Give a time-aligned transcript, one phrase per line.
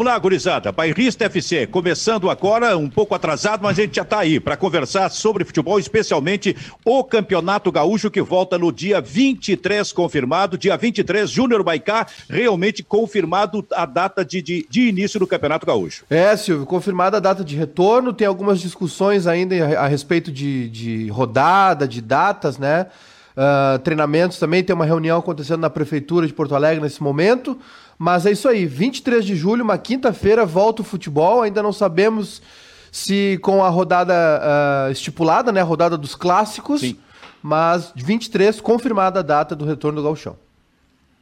[0.00, 0.72] Vamos lá, gurizada.
[0.72, 5.10] Bairrista FC, começando agora, um pouco atrasado, mas a gente já está aí para conversar
[5.10, 6.56] sobre futebol, especialmente
[6.86, 10.56] o Campeonato Gaúcho, que volta no dia 23, confirmado.
[10.56, 16.06] Dia 23, Júnior Baicá, realmente confirmado a data de, de, de, início do Campeonato Gaúcho.
[16.08, 18.14] É, Silvio, confirmada a data de retorno.
[18.14, 22.86] Tem algumas discussões ainda a, respeito de, de rodada, de datas, né?
[23.36, 24.64] Uh, treinamentos também.
[24.64, 27.58] Tem uma reunião acontecendo na Prefeitura de Porto Alegre nesse momento.
[28.02, 31.42] Mas é isso aí, 23 de julho, uma quinta-feira, volta o futebol.
[31.42, 32.40] Ainda não sabemos
[32.90, 34.14] se com a rodada
[34.88, 35.60] uh, estipulada, né?
[35.60, 36.80] A rodada dos clássicos.
[36.80, 36.96] Sim.
[37.42, 40.34] Mas 23, confirmada a data do retorno do Galchão.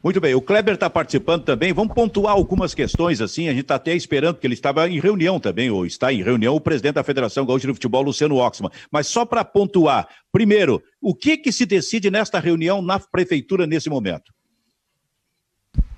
[0.01, 1.73] Muito bem, o Kleber está participando também.
[1.73, 3.49] Vamos pontuar algumas questões assim.
[3.49, 6.55] A gente está até esperando, porque ele estava em reunião também, ou está em reunião,
[6.55, 8.71] o presidente da Federação Gaúcha de Futebol, Luciano Oxman.
[8.89, 13.89] Mas só para pontuar, primeiro, o que, que se decide nesta reunião na prefeitura nesse
[13.89, 14.31] momento?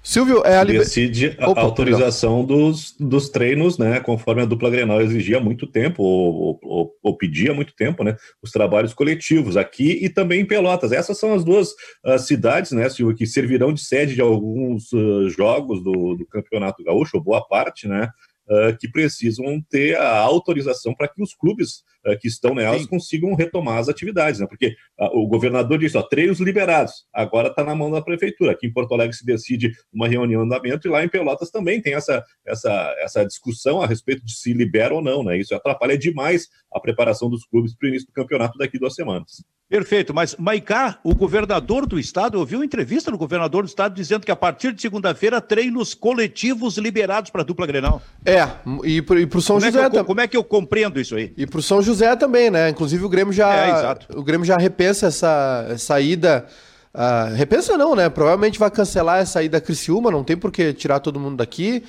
[0.03, 0.81] Silvio, é a liber...
[0.81, 5.67] decide a Opa, autorização dos, dos treinos, né, conforme a dupla Grenal exigia há muito
[5.67, 10.41] tempo, ou, ou, ou, pedia há muito tempo, né, os trabalhos coletivos aqui e também
[10.41, 10.91] em Pelotas.
[10.91, 11.69] Essas são as duas
[12.03, 16.83] uh, cidades, né, Silvio, que servirão de sede de alguns uh, jogos do, do Campeonato
[16.83, 18.09] Gaúcho, ou boa parte, né,
[18.51, 22.87] uh, que precisam ter a autorização para que os clubes uh, que estão nelas Sim.
[22.87, 24.47] consigam retomar as atividades, né?
[24.47, 28.51] Porque uh, o governador disse, ó, treinos liberados, agora está na mão da prefeitura.
[28.51, 31.81] Aqui em Porto Alegre se decide uma reunião de andamento e lá em Pelotas também
[31.81, 35.37] tem essa, essa, essa discussão a respeito de se libera ou não, né?
[35.37, 39.43] Isso atrapalha demais a preparação dos clubes para o início do campeonato daqui duas semanas.
[39.71, 44.25] Perfeito, mas Maicá, o governador do estado, ouviu uma entrevista do governador do estado dizendo
[44.25, 48.01] que a partir de segunda-feira treinos coletivos liberados para a dupla Grenal.
[48.25, 48.45] É,
[48.83, 51.33] e para o São como José é eu, Como é que eu compreendo isso aí?
[51.37, 52.69] E para o São José também, né?
[52.69, 56.45] Inclusive o Grêmio já, é, o Grêmio já repensa essa, ida.
[56.93, 58.09] Uh, repensa não, né?
[58.09, 61.81] Provavelmente vai cancelar essa ida a Criciúma, não tem por que tirar todo mundo daqui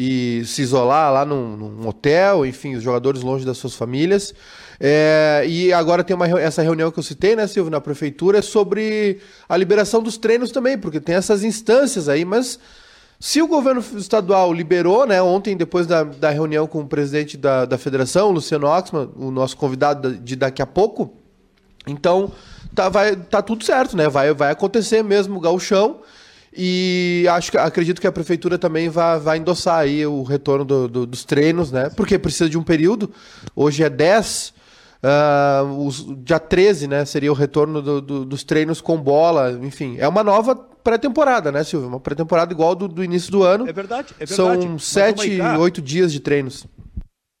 [0.00, 4.32] e se isolar lá num, num hotel, enfim, os jogadores longe das suas famílias.
[4.78, 9.18] É, e agora tem uma, essa reunião que eu citei, né, Silvio, na prefeitura, sobre
[9.48, 12.60] a liberação dos treinos também, porque tem essas instâncias aí, mas
[13.18, 17.64] se o governo estadual liberou, né, ontem, depois da, da reunião com o presidente da,
[17.64, 21.12] da federação, Luciano Oxman, o nosso convidado de daqui a pouco,
[21.88, 22.30] então
[22.72, 24.08] tá, vai, tá tudo certo, né?
[24.08, 25.98] Vai, vai acontecer mesmo o gauchão.
[26.60, 30.88] E acho que acredito que a prefeitura também vai, vai endossar aí o retorno do,
[30.88, 31.88] do, dos treinos, né?
[31.90, 33.12] Porque precisa de um período.
[33.54, 34.52] Hoje é 10,
[35.00, 37.04] uh, os, dia 13, né?
[37.04, 39.52] Seria o retorno do, do, dos treinos com bola.
[39.62, 41.88] Enfim, é uma nova pré-temporada, né, Silvio?
[41.88, 43.68] Uma pré-temporada igual do, do início do ano.
[43.68, 44.62] É verdade, é verdade.
[44.64, 46.66] São sete, oito dias de treinos.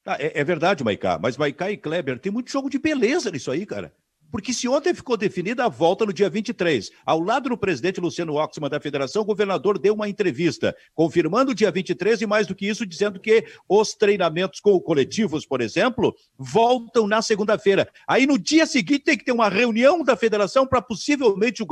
[0.06, 1.18] Ah, é, é, verdade, Maicá.
[1.20, 3.92] Mas Maicá e Kleber, tem muito jogo de beleza nisso aí, cara.
[4.30, 8.34] Porque se ontem ficou definida a volta no dia 23, ao lado do presidente Luciano
[8.34, 12.54] Oxman da federação, o governador deu uma entrevista, confirmando o dia 23 e mais do
[12.54, 17.88] que isso, dizendo que os treinamentos coletivos, por exemplo, voltam na segunda-feira.
[18.06, 21.66] Aí no dia seguinte tem que ter uma reunião da federação para possivelmente o,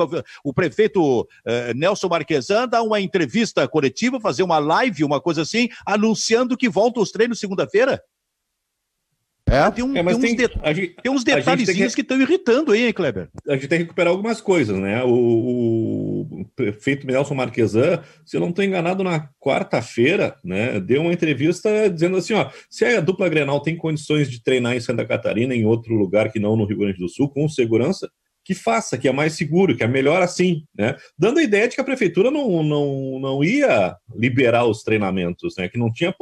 [0.45, 5.69] o prefeito eh, Nelson Marquesan dar uma entrevista coletiva, fazer uma live, uma coisa assim,
[5.85, 8.03] anunciando que voltam os treinos segunda-feira.
[9.49, 9.71] É?
[9.71, 10.27] Tem, um, é, tem, uns, de...
[10.75, 13.29] gente, tem uns detalhezinhos que estão irritando aí, hein, Kleber?
[13.49, 15.05] A gente tem que recuperar algumas coisas, né?
[15.05, 21.13] O, o prefeito Nelson Marquesan, se eu não estou enganado, na quarta-feira, né, deu uma
[21.13, 25.55] entrevista dizendo assim: ó, se a dupla Grenal tem condições de treinar em Santa Catarina,
[25.55, 28.11] em outro lugar que não no Rio Grande do Sul, com segurança,
[28.47, 30.97] que faça, que é mais seguro, que é melhor assim, né?
[31.19, 35.69] Dando a ideia de que a prefeitura não, não, não ia liberar os treinamentos, né?
[35.69, 36.15] Que não tinha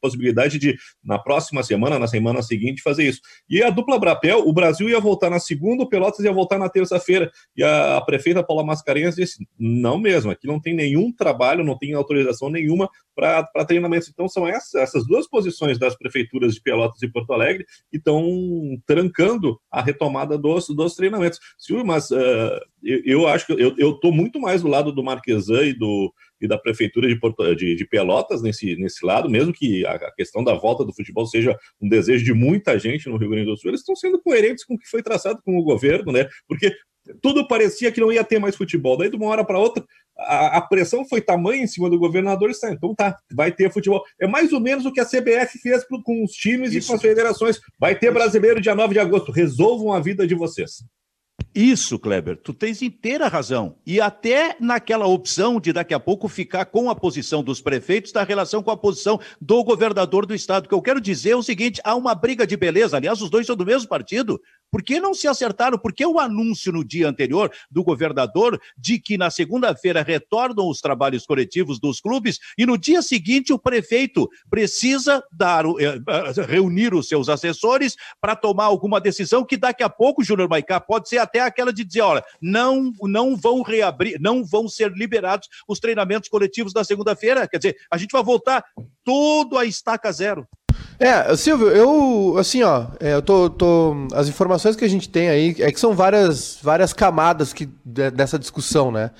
[0.00, 3.20] possibilidade de, na próxima semana, na semana seguinte, fazer isso.
[3.48, 6.68] E a dupla Brapel, o Brasil ia voltar na segunda, o Pelotas ia voltar na
[6.68, 7.30] terça-feira.
[7.56, 11.76] E a, a, prefeita Paula Mascarenhas disse: não mesmo, aqui não tem nenhum trabalho, não
[11.76, 14.08] tem autorização nenhuma para treinamentos.
[14.08, 18.24] Então, são essas, essas duas posições das prefeituras de Pelotas e Porto Alegre que estão
[18.86, 21.40] trancando a retomada dos, dos treinamentos.
[21.58, 25.64] Silvio, mas uh, eu, eu, acho que eu estou muito mais do lado do Marquesan
[25.64, 29.84] e, do, e da Prefeitura de, Porto, de, de, Pelotas nesse, nesse lado, mesmo que
[29.86, 33.30] a, a, questão da volta do futebol seja um desejo de muita gente no Rio
[33.30, 36.12] Grande do Sul, eles estão sendo coerentes com o que foi traçado com o governo,
[36.12, 36.28] né?
[36.46, 36.72] Porque
[37.22, 38.96] tudo parecia que não ia ter mais futebol.
[38.96, 39.84] Daí, de uma hora para outra,
[40.16, 42.50] a, a, pressão foi tamanha em cima do governador.
[42.50, 44.02] Está, então tá, vai ter futebol.
[44.20, 46.86] É mais ou menos o que a CBF fez com os times Isso.
[46.86, 47.60] e com as federações.
[47.78, 49.32] Vai ter brasileiro dia 9 de agosto.
[49.32, 50.84] Resolvam a vida de vocês.
[51.54, 53.74] Isso, Kleber, tu tens inteira razão.
[53.84, 58.22] E até naquela opção de daqui a pouco ficar com a posição dos prefeitos da
[58.22, 60.66] relação com a posição do governador do estado.
[60.66, 62.96] O que eu quero dizer é o seguinte: há uma briga de beleza.
[62.96, 64.40] Aliás, os dois são do mesmo partido.
[64.70, 65.78] Por que não se acertaram?
[65.78, 70.80] Por que o anúncio no dia anterior do governador de que na segunda-feira retornam os
[70.80, 76.94] trabalhos coletivos dos clubes e no dia seguinte o prefeito precisa dar, eh, eh, reunir
[76.94, 81.18] os seus assessores para tomar alguma decisão que daqui a pouco, Júnior Maicá, pode ser
[81.18, 86.28] até aquela de dizer, olha, não, não vão reabrir, não vão ser liberados os treinamentos
[86.28, 87.48] coletivos da segunda-feira.
[87.48, 88.64] Quer dizer, a gente vai voltar
[89.04, 90.46] tudo a estaca zero.
[90.98, 95.28] É, Silvio, eu, assim, ó, é, eu tô, tô, as informações que a gente tem
[95.28, 99.12] aí é que são várias, várias camadas que, dessa discussão, né?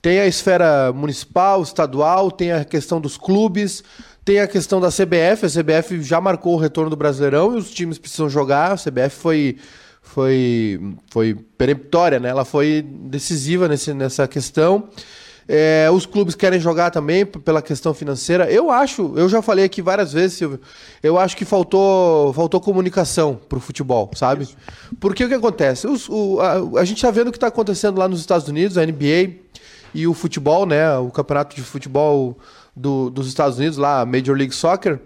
[0.00, 3.82] Tem a esfera municipal, estadual, tem a questão dos clubes,
[4.24, 5.46] tem a questão da CBF.
[5.46, 8.72] A CBF já marcou o retorno do Brasileirão e os times precisam jogar.
[8.72, 9.56] A CBF foi,
[10.00, 12.28] foi, foi peremptória, né?
[12.28, 14.88] Ela foi decisiva nesse, nessa questão.
[15.48, 18.50] É, os clubes querem jogar também pela questão financeira.
[18.50, 20.60] Eu acho, eu já falei aqui várias vezes, Silvio,
[21.02, 24.42] eu acho que faltou, faltou comunicação pro futebol, sabe?
[24.42, 24.56] Isso.
[24.98, 25.86] Porque o que acontece?
[25.86, 28.76] Os, o, a, a, gente tá vendo o que está acontecendo lá nos Estados Unidos,
[28.76, 29.36] a NBA
[29.94, 30.98] e o futebol, né?
[30.98, 32.36] O campeonato de futebol
[32.74, 34.98] do, dos Estados Unidos, lá, a Major League Soccer,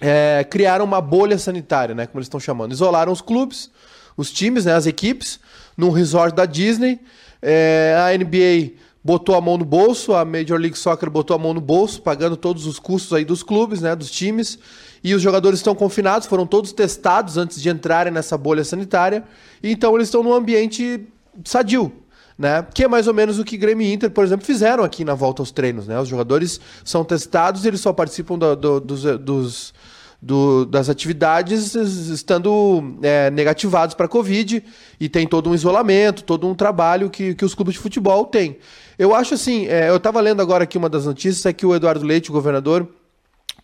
[0.00, 2.06] é, criaram uma bolha sanitária, né?
[2.06, 2.72] Como eles estão chamando.
[2.72, 3.70] Isolaram os clubes,
[4.16, 4.74] os times, né?
[4.74, 5.38] As equipes,
[5.76, 6.98] num resort da Disney.
[7.40, 11.54] É, a NBA botou a mão no bolso, a Major League Soccer botou a mão
[11.54, 14.58] no bolso, pagando todos os custos aí dos clubes, né, dos times.
[15.02, 19.24] E os jogadores estão confinados, foram todos testados antes de entrarem nessa bolha sanitária.
[19.62, 21.06] Então eles estão num ambiente
[21.44, 21.90] sadio,
[22.36, 22.66] né?
[22.74, 25.14] Que é mais ou menos o que Grêmio e Inter, por exemplo, fizeram aqui na
[25.14, 25.98] volta aos treinos, né?
[25.98, 29.74] Os jogadores são testados, eles só participam do, do, dos, dos
[30.22, 34.62] do, das atividades estando é, negativados para a Covid
[34.98, 38.58] e tem todo um isolamento, todo um trabalho que, que os clubes de futebol têm.
[38.98, 41.74] Eu acho assim, é, eu estava lendo agora aqui uma das notícias, é que o
[41.74, 42.86] Eduardo Leite, o governador,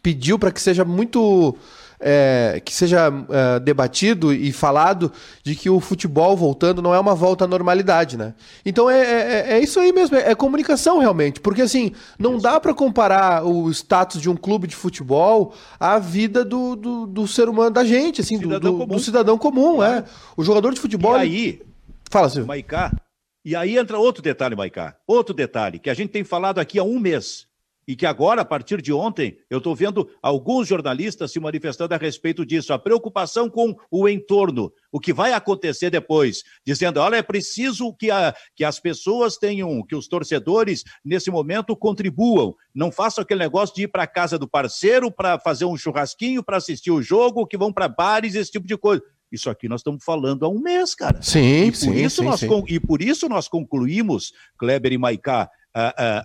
[0.03, 1.57] pediu para que seja muito
[2.01, 5.13] é, que seja é, debatido e falado
[5.43, 8.35] de que o futebol voltando não é uma volta à normalidade, né?
[8.65, 12.61] Então é, é, é isso aí mesmo, é, é, comunicação realmente, porque assim não dá
[12.61, 17.49] para comparar o status de um clube de futebol à vida do, do, do ser
[17.49, 20.05] humano da gente, assim, cidadão do, do, do, cidadão comum, é.
[20.37, 21.17] O jogador de futebol.
[21.17, 21.63] E aí,
[22.11, 22.47] fala, Silvio.
[22.47, 22.93] Maicá.
[23.45, 24.97] E aí entra outro detalhe, Maicá.
[25.07, 27.47] Outro detalhe que a gente tem falado aqui há um mês
[27.87, 31.97] e que agora, a partir de ontem, eu estou vendo alguns jornalistas se manifestando a
[31.97, 37.23] respeito disso, a preocupação com o entorno, o que vai acontecer depois, dizendo, olha, é
[37.23, 43.23] preciso que, a, que as pessoas tenham, que os torcedores, nesse momento, contribuam, não façam
[43.23, 46.91] aquele negócio de ir para a casa do parceiro para fazer um churrasquinho, para assistir
[46.91, 49.03] o jogo, que vão para bares, esse tipo de coisa.
[49.31, 51.21] Isso aqui nós estamos falando há um mês, cara.
[51.21, 52.65] Sim, e por sim, isso sim, nós sim.
[52.69, 55.51] E por isso nós concluímos, Kleber e Maicá,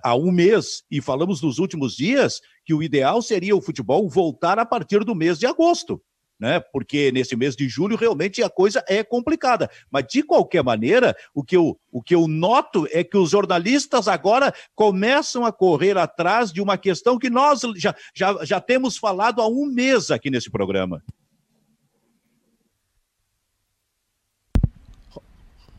[0.03, 4.57] há um mês, e falamos nos últimos dias, que o ideal seria o futebol voltar
[4.57, 6.01] a partir do mês de agosto.
[6.39, 6.59] Né?
[6.59, 9.69] Porque nesse mês de julho realmente a coisa é complicada.
[9.91, 14.07] Mas de qualquer maneira, o que eu, o que eu noto é que os jornalistas
[14.07, 19.39] agora começam a correr atrás de uma questão que nós já, já, já temos falado
[19.39, 21.03] há um mês aqui nesse programa.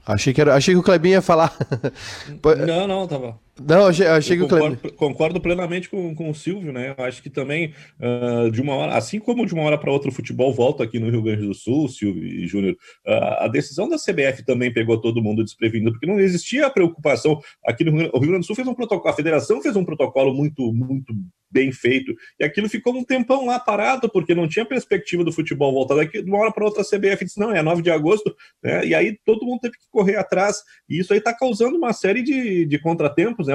[0.05, 1.57] Achei que, era, achei que o Clebinho ia falar.
[2.67, 3.39] não, não, tava.
[3.67, 4.99] Não, achei, achei que concordo, o Clebinho.
[4.99, 6.95] Concordo plenamente com, com o Silvio, né?
[6.97, 10.11] Eu acho que também, uh, de uma hora, assim como de uma hora para outra
[10.11, 12.75] o futebol volta aqui no Rio Grande do Sul, Silvio e Júnior,
[13.07, 17.41] uh, a decisão da CBF também pegou todo mundo desprevenido, porque não existia a preocupação.
[17.65, 19.85] Aqui no Rio, o Rio Grande do Sul fez um protocolo, a federação fez um
[19.85, 21.15] protocolo muito, muito
[21.53, 25.73] bem feito, e aquilo ficou um tempão lá parado, porque não tinha perspectiva do futebol
[25.73, 28.35] voltar daqui, de uma hora para outra a CBF disse, não, é 9 de agosto,
[28.63, 28.85] né?
[28.87, 32.23] E aí todo mundo teve que correr atrás, e isso aí está causando uma série
[32.23, 33.52] de, de contratempos, né?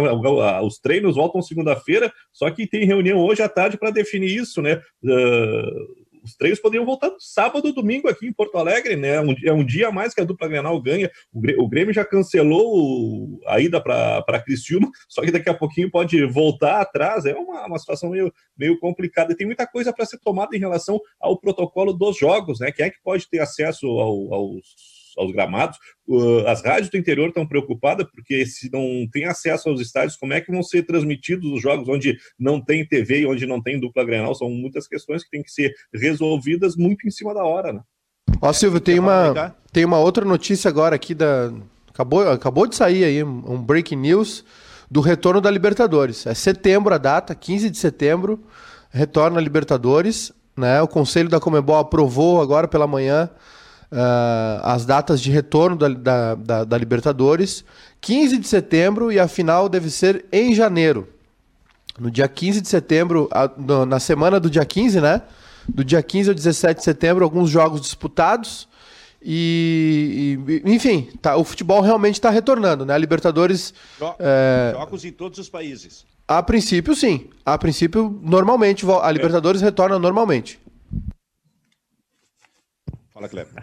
[0.64, 4.82] Os treinos voltam segunda-feira, só que tem reunião hoje à tarde para definir isso, né?
[5.04, 9.16] Uh, os treinos poderiam voltar sábado domingo aqui em Porto Alegre, né?
[9.16, 11.10] É um, é um dia a mais que a dupla Grenal ganha.
[11.58, 16.82] O Grêmio já cancelou a ida para Criciúma, só que daqui a pouquinho pode voltar
[16.82, 17.26] atrás.
[17.26, 19.32] É uma, uma situação meio, meio complicada.
[19.32, 22.72] E tem muita coisa para ser tomada em relação ao protocolo dos jogos, né?
[22.74, 24.66] Quem é que pode ter acesso ao, aos
[25.18, 25.78] aos gramados.
[26.46, 30.42] as rádios do interior estão preocupadas porque se não tem acesso aos estádios, como é
[30.42, 34.06] que vão ser transmitidos os jogos onde não tem TV e onde não tem dupla
[34.06, 34.36] Grenal?
[34.36, 37.82] São muitas questões que têm que ser resolvidas muito em cima da hora, né?
[38.42, 41.52] Ó, Silvio, tem uma, tem uma outra notícia agora aqui da.
[41.90, 44.46] Acabou, acabou de sair aí um breaking news
[44.90, 46.28] do retorno da Libertadores.
[46.28, 48.40] É setembro a data, 15 de setembro,
[48.92, 50.32] retorna a Libertadores.
[50.56, 50.82] Né?
[50.82, 53.30] O Conselho da Comebol aprovou agora pela manhã
[53.92, 57.64] uh, as datas de retorno da, da, da, da, Libertadores.
[58.02, 61.08] 15 de setembro e a final deve ser em janeiro.
[62.00, 65.22] No dia 15 de setembro, a, no, na semana do dia 15, né?
[65.68, 68.68] Do dia 15 ao 17 de setembro, alguns jogos disputados.
[69.22, 70.08] E
[70.48, 72.94] e, enfim, tá, o futebol realmente está retornando, né?
[72.94, 73.74] A Libertadores.
[74.00, 74.74] Jo é...
[74.74, 76.06] Jogos em todos os países.
[76.28, 77.28] A princípio, sim.
[77.46, 79.66] A princípio, normalmente, a Libertadores é.
[79.66, 80.60] retorna normalmente.
[83.18, 83.54] Fala, Cleber.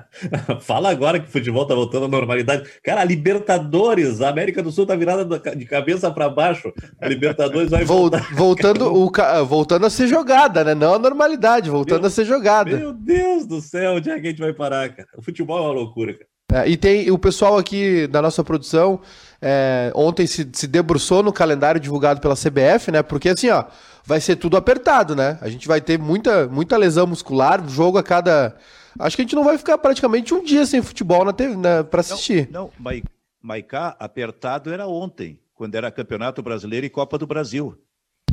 [0.62, 2.66] Fala agora que o futebol tá voltando à normalidade.
[2.82, 6.72] Cara, a Libertadores, a América do Sul tá virada de cabeça para baixo.
[6.98, 8.34] A Libertadores vai voltar.
[8.34, 9.12] Voltando, o,
[9.44, 10.74] voltando a ser jogada, né?
[10.74, 12.74] Não a normalidade, voltando meu, a ser jogada.
[12.74, 15.08] Meu Deus do céu, onde é que a gente vai parar, cara?
[15.14, 16.64] O futebol é uma loucura, cara.
[16.64, 19.00] É, e tem o pessoal aqui da nossa produção
[19.40, 23.02] é, ontem se, se debruçou no calendário divulgado pela CBF, né?
[23.02, 23.64] Porque assim, ó,
[24.04, 25.38] vai ser tudo apertado, né?
[25.42, 28.54] A gente vai ter muita, muita lesão muscular, jogo a cada
[28.98, 31.82] Acho que a gente não vai ficar praticamente um dia sem futebol na TV, né,
[31.82, 32.48] para assistir.
[32.50, 33.02] Não, não
[33.42, 37.76] Maicá, apertado era ontem, quando era Campeonato Brasileiro e Copa do Brasil.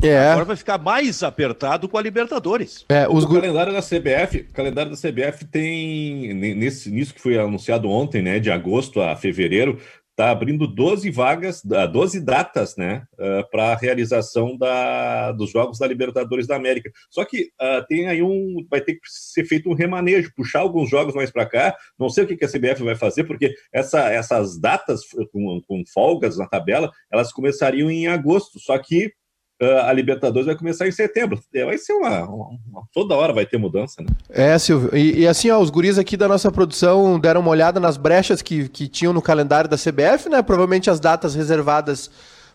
[0.02, 0.30] É.
[0.30, 2.86] Agora vai ficar mais apertado com a Libertadores.
[2.88, 3.24] É, os...
[3.24, 8.22] O calendário da CBF, o calendário da CBF tem nesse nisso que foi anunciado ontem,
[8.22, 9.78] né, de agosto a fevereiro,
[10.20, 15.86] está abrindo 12 vagas, 12 datas, né, uh, para a realização da, dos Jogos da
[15.86, 16.90] Libertadores da América.
[17.08, 20.90] Só que uh, tem aí um, vai ter que ser feito um remanejo, puxar alguns
[20.90, 21.74] jogos mais para cá.
[21.98, 25.00] Não sei o que, que a CBF vai fazer, porque essa, essas datas
[25.32, 28.58] com, com folgas na tabela, elas começariam em agosto.
[28.60, 29.12] Só que
[29.60, 31.38] a Libertadores vai começar em setembro.
[31.54, 34.08] É, vai ser uma, uma, uma, Toda hora vai ter mudança, né?
[34.30, 34.96] É, Silvio.
[34.96, 38.40] E, e, assim, ó, os guris aqui da nossa produção deram uma olhada nas brechas
[38.40, 40.42] que, que tinham no calendário da CBF, né?
[40.42, 42.10] Provavelmente as datas reservadas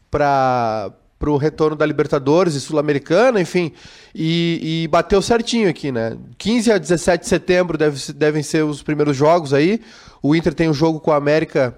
[0.09, 3.71] para para o retorno da Libertadores e Sul-Americana, enfim,
[4.13, 6.17] e, e, bateu certinho aqui, né?
[6.37, 9.79] 15 a 17 de setembro deve, devem ser os primeiros jogos aí.
[10.21, 11.73] O Inter tem um jogo com a América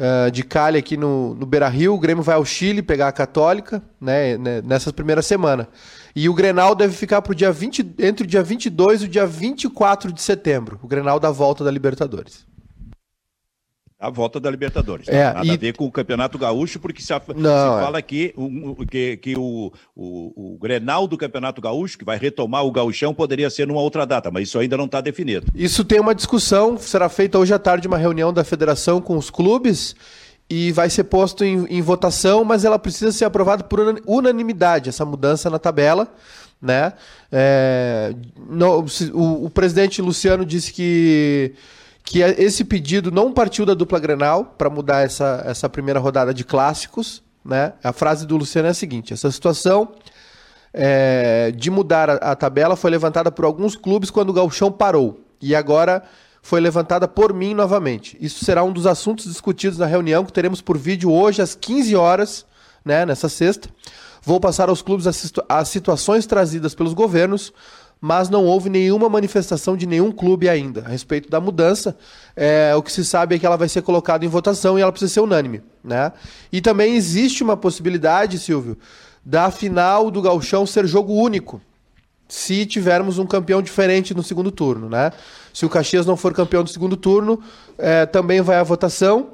[0.00, 1.94] uh, de Cali aqui no, no Beira Rio.
[1.94, 5.68] O Grêmio vai ao Chile pegar a Católica né, né nessa primeira semana.
[6.16, 9.26] E o Grenal deve ficar pro dia 20, entre o dia 22 e o dia
[9.26, 10.80] 24 de setembro.
[10.82, 12.46] O Grenal da volta da Libertadores.
[14.00, 15.06] A volta da Libertadores.
[15.08, 15.50] É, Nada e...
[15.50, 17.84] a ver com o Campeonato Gaúcho, porque se, a, Não, se é.
[17.84, 22.64] fala que, o, que, que o, o, o, Grenal do Campeonato Gaúcho, que vai retomar
[22.64, 25.46] o gauchão, poderia ser numa outra data, mas isso ainda não está definido.
[25.54, 29.28] Isso tem uma discussão, será feita hoje à tarde uma reunião da federação com os
[29.28, 29.94] clubes
[30.48, 35.04] e vai ser posto em, em votação, mas ela precisa ser aprovada por unanimidade, essa
[35.04, 36.08] mudança na tabela.
[36.60, 36.92] Né?
[37.30, 38.14] É,
[39.14, 41.52] o, o presidente Luciano disse que
[42.10, 46.34] que é, esse pedido não partiu da dupla Grenal para mudar essa, essa primeira rodada
[46.34, 47.22] de clássicos.
[47.44, 47.72] Né?
[47.84, 49.92] A frase do Luciano é a seguinte: essa situação
[50.74, 55.20] é, de mudar a, a, tabela foi levantada por alguns clubes quando o Galchão parou.
[55.40, 56.02] E agora
[56.42, 58.18] foi levantada por mim novamente.
[58.20, 61.94] Isso será um dos assuntos discutidos na reunião que teremos por vídeo hoje às 15
[61.94, 62.44] horas,
[62.84, 63.68] né, nessa sexta.
[64.20, 67.52] Vou passar aos clubes as, situ as situações trazidas pelos governos
[68.00, 71.96] mas não houve nenhuma manifestação de nenhum clube ainda a respeito da mudança.
[72.34, 74.90] É, o que se sabe é que ela vai ser colocada em votação e ela
[74.90, 75.62] precisa ser unânime.
[75.84, 76.10] Né?
[76.50, 78.78] E também existe uma possibilidade, Silvio,
[79.24, 81.60] da final do Galchão ser jogo único.
[82.26, 85.10] Se tivermos um campeão diferente no segundo turno, né?
[85.52, 87.42] Se o Caxias não for campeão do segundo turno,
[87.76, 89.30] é, também vai à votação.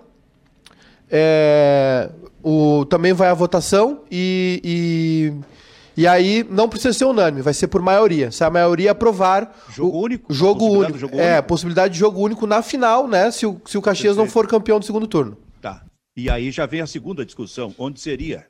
[1.11, 2.11] É,
[2.43, 5.56] o, também vai à votação e, e
[5.97, 8.31] e aí não precisa ser unânime, vai ser por maioria.
[8.31, 9.57] Se a maioria aprovar.
[9.71, 10.33] Jogo o, único?
[10.33, 10.99] Jogo único.
[10.99, 11.49] Jogo é, único.
[11.49, 13.31] possibilidade de jogo único na final, né?
[13.31, 14.27] Se o, se o Caxias Perfeito.
[14.27, 15.39] não for campeão do segundo turno.
[15.63, 15.83] Tá.
[16.15, 17.75] E aí já vem a segunda discussão.
[17.79, 18.47] Onde seria?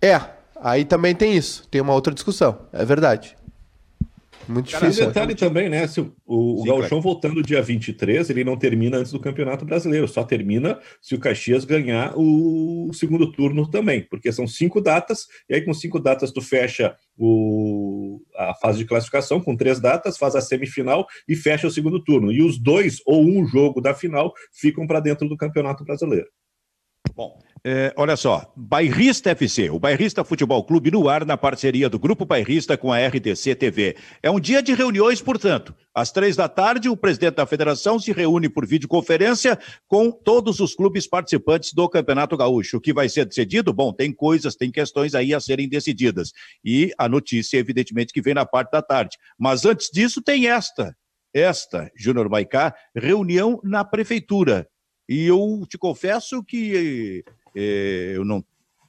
[0.00, 0.18] É,
[0.60, 1.68] aí também tem isso.
[1.68, 2.58] Tem uma outra discussão.
[2.72, 3.35] É verdade.
[4.48, 5.04] Muito Cara, difícil.
[5.04, 5.86] Um detalhe também, né?
[5.86, 10.06] Se o, o Sim, Gauchão voltando dia 23, ele não termina antes do Campeonato Brasileiro,
[10.06, 15.54] só termina se o Caxias ganhar o segundo turno também, porque são cinco datas, e
[15.54, 20.36] aí com cinco datas tu fecha o, a fase de classificação com três datas, faz
[20.36, 22.30] a semifinal e fecha o segundo turno.
[22.30, 26.28] E os dois ou um jogo da final ficam para dentro do Campeonato Brasileiro.
[27.14, 27.38] Bom,
[27.68, 32.24] é, olha só, Bairrista FC, o Bairrista Futebol Clube no ar na parceria do Grupo
[32.24, 33.96] Bairrista com a RTC TV.
[34.22, 35.74] É um dia de reuniões, portanto.
[35.92, 39.58] Às três da tarde, o presidente da federação se reúne por videoconferência
[39.88, 42.76] com todos os clubes participantes do Campeonato Gaúcho.
[42.76, 43.72] O que vai ser decidido?
[43.72, 46.30] Bom, tem coisas, tem questões aí a serem decididas.
[46.64, 49.18] E a notícia, evidentemente, que vem na parte da tarde.
[49.36, 50.96] Mas antes disso, tem esta,
[51.34, 54.68] esta, Júnior Maicá, reunião na prefeitura.
[55.08, 57.24] E eu te confesso que
[57.56, 58.44] eu não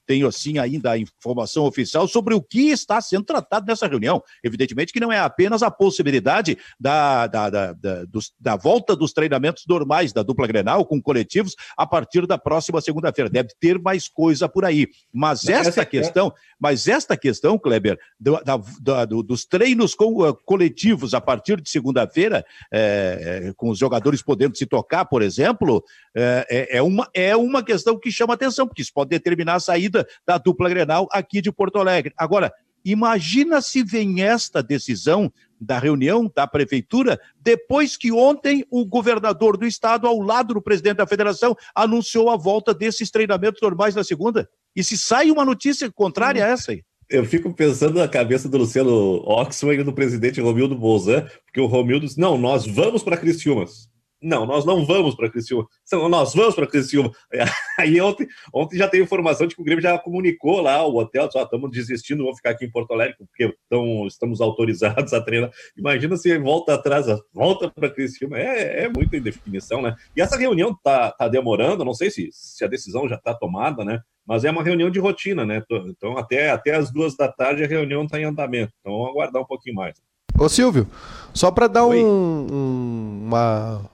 [0.07, 4.23] tenho assim ainda a informação oficial sobre o que está sendo tratado nessa reunião.
[4.43, 9.11] Evidentemente que não é apenas a possibilidade da, da, da, da, dos, da volta dos
[9.11, 13.29] treinamentos normais da dupla Grenal com coletivos a partir da próxima segunda-feira.
[13.29, 14.87] Deve ter mais coisa por aí.
[15.13, 18.39] Mas esta é questão, mas esta questão, Kleber, do,
[18.81, 24.21] da, do, dos treinos com, uh, coletivos a partir de segunda-feira, é, com os jogadores
[24.21, 25.83] podendo se tocar, por exemplo,
[26.15, 29.96] é, é, uma, é uma questão que chama atenção, porque isso pode determinar a saída
[30.25, 32.13] da dupla Grenal aqui de Porto Alegre.
[32.17, 32.51] Agora,
[32.83, 39.65] imagina se vem esta decisão da reunião da prefeitura, depois que ontem o governador do
[39.65, 44.47] estado, ao lado do presidente da federação, anunciou a volta desses treinamentos normais na segunda.
[44.75, 46.83] E se sai uma notícia contrária a essa aí?
[47.09, 51.65] Eu fico pensando na cabeça do Luciano Oxman e do presidente Romildo Bolzan, porque o
[51.65, 53.89] Romildo disse, não, nós vamos para Cristiumas.
[54.21, 55.67] Não, nós não vamos para Criciúma.
[56.09, 57.11] Nós vamos para Criciúma.
[57.77, 61.31] Aí ontem, ontem já tem informação de que o Grêmio já comunicou lá o hotel,
[61.31, 65.51] só estamos desistindo, vamos ficar aqui em Porto Alegre, porque tão, estamos autorizados a treinar.
[65.77, 68.39] Imagina se volta atrás, volta para Criciúma.
[68.39, 69.95] É, é muita indefinição, né?
[70.15, 73.85] E essa reunião tá, tá demorando, não sei se, se a decisão já está tomada,
[73.85, 74.01] né?
[74.25, 75.63] Mas é uma reunião de rotina, né?
[75.87, 78.73] Então, até, até as duas da tarde a reunião está em andamento.
[78.79, 79.95] Então, vamos aguardar um pouquinho mais.
[80.37, 80.87] Ô Silvio,
[81.33, 83.89] só para dar um, um, uma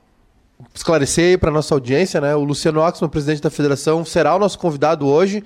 [0.73, 2.35] esclarecer aí para nossa audiência, né?
[2.35, 5.43] O Luciano Oxman, presidente da federação, será o nosso convidado hoje.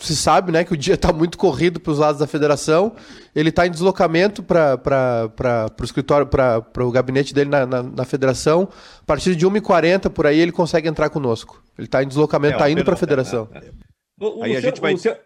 [0.00, 2.94] Se sabe, né, que o dia está muito corrido para os lados da federação.
[3.34, 8.68] Ele está em deslocamento para o escritório, para o gabinete dele na, na, na, federação.
[9.02, 11.62] A partir de 1h40 por aí ele consegue entrar conosco.
[11.76, 13.48] Ele está em deslocamento, está é, indo para a federação.
[13.52, 13.70] É, é.
[14.18, 14.92] O, o, aí Luciano, a gente vai...
[14.92, 15.18] o Luciano,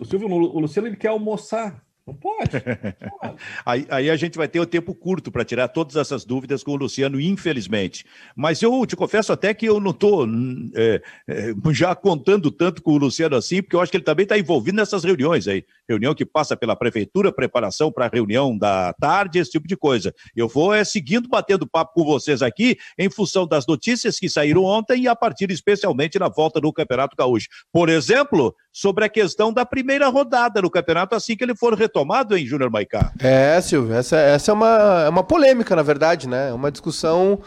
[0.00, 2.50] o Silvio, o Luciano ele quer almoçar não pode.
[3.64, 6.72] aí, aí, a gente vai ter o tempo curto para tirar todas essas dúvidas com
[6.72, 8.04] o Luciano, infelizmente.
[8.36, 10.26] Mas eu te confesso até que eu não estou
[10.74, 14.24] é, é, já contando tanto com o Luciano assim, porque eu acho que ele também
[14.24, 15.64] está envolvido nessas reuniões aí.
[15.88, 20.14] Reunião que passa pela prefeitura, preparação para a reunião da tarde, esse tipo de coisa.
[20.36, 24.64] Eu vou é, seguindo batendo papo com vocês aqui, em função das notícias que saíram
[24.64, 27.48] ontem e a partir especialmente na volta do Campeonato Gaúcho.
[27.72, 32.36] Por exemplo, sobre a questão da primeira rodada no campeonato, assim que ele for retomado,
[32.36, 33.12] em Júnior Maicá?
[33.20, 36.48] É, Silvio, essa, essa é, uma, é uma polêmica, na verdade, né?
[36.48, 37.38] É uma discussão.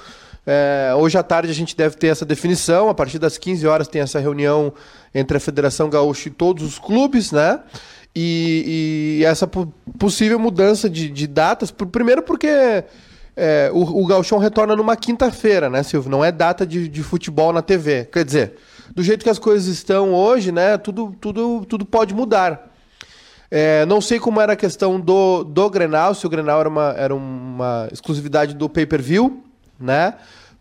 [0.46, 2.88] É, hoje à tarde a gente deve ter essa definição.
[2.88, 4.74] A partir das 15 horas tem essa reunião
[5.14, 7.60] entre a Federação Gaúcha e todos os clubes, né?
[8.16, 9.46] E, e essa
[10.00, 12.48] possível mudança de, de datas, primeiro porque
[13.36, 16.10] é, o, o Gauchão retorna numa quinta-feira, né, Silvio?
[16.10, 18.06] Não é data de, de futebol na TV.
[18.06, 18.54] Quer dizer,
[18.96, 22.72] do jeito que as coisas estão hoje, né, tudo, tudo, tudo pode mudar.
[23.50, 26.94] É, não sei como era a questão do, do Grenal, se o Grenal era uma,
[26.98, 29.44] era uma exclusividade do pay-per-view,
[29.80, 30.16] né?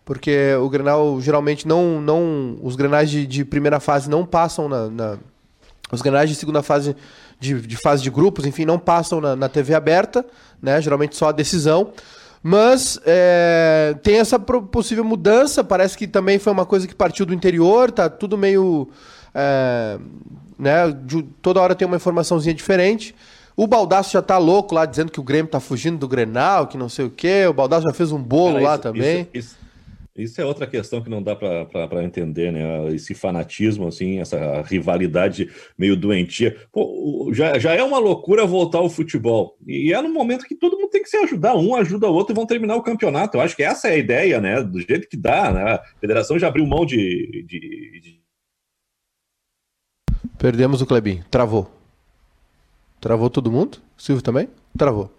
[0.05, 2.01] Porque o Grenal geralmente não.
[2.01, 5.19] não os Grenais de, de primeira fase não passam na, na.
[5.91, 6.95] os Grenais de segunda fase,
[7.41, 10.25] de, de fase de grupos, enfim, não passam na, na TV aberta,
[10.63, 10.81] né?
[10.81, 11.93] Geralmente só a decisão.
[12.49, 17.35] Mas é, tem essa possível mudança, parece que também foi uma coisa que partiu do
[17.35, 18.89] interior, tá tudo meio.
[19.35, 19.99] É,
[20.57, 23.17] né, de, toda hora tem uma informaçãozinha diferente.
[23.57, 26.79] O Baldaço já tá louco lá, dizendo que o Grêmio tá fugindo do Grenal, que
[26.79, 27.47] não sei o quê.
[27.49, 29.29] O Baldaço já fez um bolo Cara, lá isso, também.
[29.35, 29.57] Isso, isso,
[30.17, 32.95] isso, é outra questão que não dá para entender, né?
[32.95, 36.57] Esse fanatismo, assim, essa rivalidade meio doentia.
[36.73, 39.57] Pô, já, já é uma loucura voltar ao futebol.
[39.67, 41.57] E é no momento que todo mundo tem que se ajudar.
[41.57, 43.37] Um ajuda o outro e vão terminar o campeonato.
[43.37, 44.63] Eu acho que essa é a ideia, né?
[44.63, 45.63] Do jeito que dá, né?
[45.75, 47.45] A federação já abriu mão de...
[47.47, 48.21] de, de...
[50.39, 51.25] Perdemos o Clebinho.
[51.31, 51.71] Travou.
[53.01, 53.79] Travou todo mundo?
[53.97, 54.49] Silvio também?
[54.77, 55.11] Travou.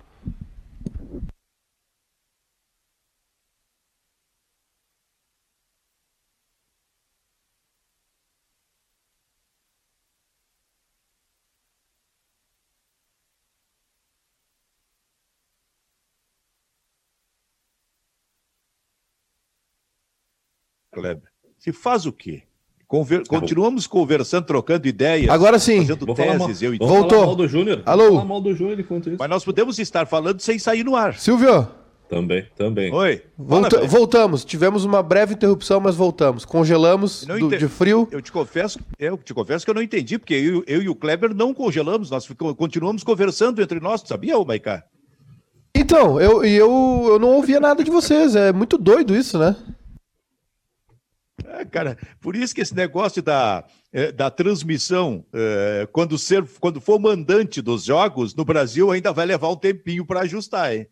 [20.92, 21.32] Kleber.
[21.58, 22.44] Se faz o quê?
[22.88, 23.28] Conver...
[23.28, 25.30] Continuamos conversando, trocando ideias.
[25.30, 25.80] Agora sim.
[25.80, 26.74] Fazendo Vou teses, mal...
[26.74, 27.26] eu Voltou.
[27.26, 27.82] Mal do Júnior.
[27.86, 28.24] Alô.
[28.24, 29.18] mal do Júnior enquanto isso.
[29.20, 31.16] Mas nós podemos estar falando sem sair no ar.
[31.20, 31.68] Silvio.
[32.08, 32.94] Também, também.
[32.94, 33.22] Oi.
[33.38, 33.86] Volta...
[33.86, 34.46] voltamos.
[34.46, 36.46] Tivemos uma breve interrupção, mas voltamos.
[36.46, 37.50] Congelamos do...
[37.50, 38.08] de frio.
[38.10, 40.96] Eu te confesso, eu te confesso que eu não entendi, porque eu, eu e o
[40.96, 44.86] Kleber não congelamos, nós continuamos conversando entre nós, sabia, Maicá?
[45.76, 48.36] Então, eu, eu, eu não ouvia nada de vocês.
[48.36, 49.56] É muito doido isso, né?
[51.58, 56.80] É, cara, por isso que esse negócio da, é, da transmissão, é, quando, ser, quando
[56.80, 60.88] for mandante dos jogos, no Brasil ainda vai levar um tempinho para ajustar, hein?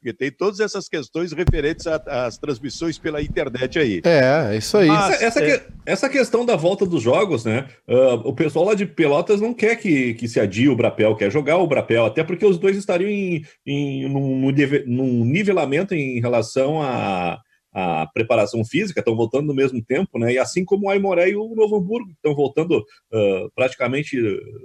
[0.00, 4.00] Porque tem todas essas questões referentes às transmissões pela internet aí.
[4.02, 4.88] É, é isso aí.
[4.88, 5.66] Mas, essa, é...
[5.84, 7.68] essa, questão da volta dos jogos, né?
[7.86, 11.30] Uh, o pessoal lá de Pelotas não quer que, que se adie o Brapel, quer
[11.30, 14.50] jogar o Brapel, até porque os dois estariam em, em, num,
[14.86, 17.38] num nivelamento em relação a
[17.72, 20.32] a preparação física, estão voltando no mesmo tempo, né?
[20.32, 24.16] E assim como o Aimoré e o Novo Hamburgo estão voltando uh, praticamente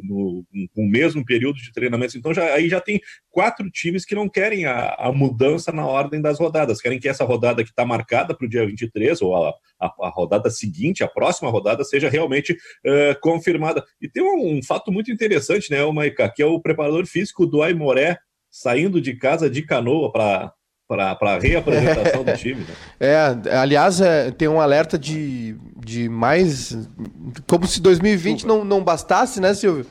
[0.04, 2.16] no, com o mesmo período de treinamentos.
[2.16, 6.22] Então já, aí já tem quatro times que não querem a, a mudança na ordem
[6.22, 9.54] das rodadas, querem que essa rodada que está marcada para o dia 23, ou a,
[9.80, 13.86] a, a, rodada seguinte, a próxima rodada, seja realmente uh, confirmada.
[14.02, 17.62] E tem um, um, fato muito interessante, né, Maica, que é o preparador físico do
[17.62, 18.18] Aimoré
[18.50, 20.54] saindo de casa de canoa para
[20.88, 22.62] para a reapresentação do time.
[22.62, 22.76] Né?
[23.00, 26.78] É, aliás, é, tem um alerta de, de mais.
[27.48, 29.86] Como se 2020 não, não bastasse, né, Silvio?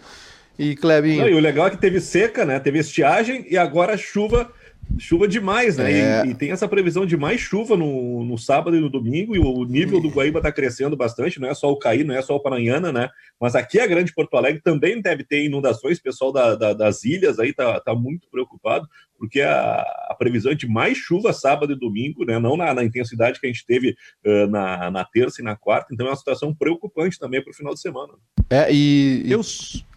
[0.58, 1.22] E Clebinho.
[1.22, 2.60] Não, e o legal é que teve seca, né?
[2.60, 4.50] Teve estiagem e agora chuva
[4.98, 5.92] chuva demais, né?
[5.92, 6.26] É.
[6.26, 9.38] E, e, tem essa previsão de mais chuva no, no sábado e no domingo, e
[9.38, 12.34] o nível do Guaíba está crescendo bastante, não é só o Caí, não é só
[12.36, 13.08] o Paranhana, né?
[13.40, 17.04] Mas aqui a Grande Porto Alegre também deve ter inundações, o pessoal da, da, das
[17.04, 21.72] ilhas aí tá, tá muito preocupado, porque a, a, previsão é de mais chuva sábado
[21.72, 22.38] e domingo, né?
[22.38, 25.92] Não na, na intensidade que a gente teve uh, na, na terça e na quarta,
[25.92, 28.14] então é uma situação preocupante também para o final de semana.
[28.50, 29.24] É, e.
[29.26, 29.40] Eu...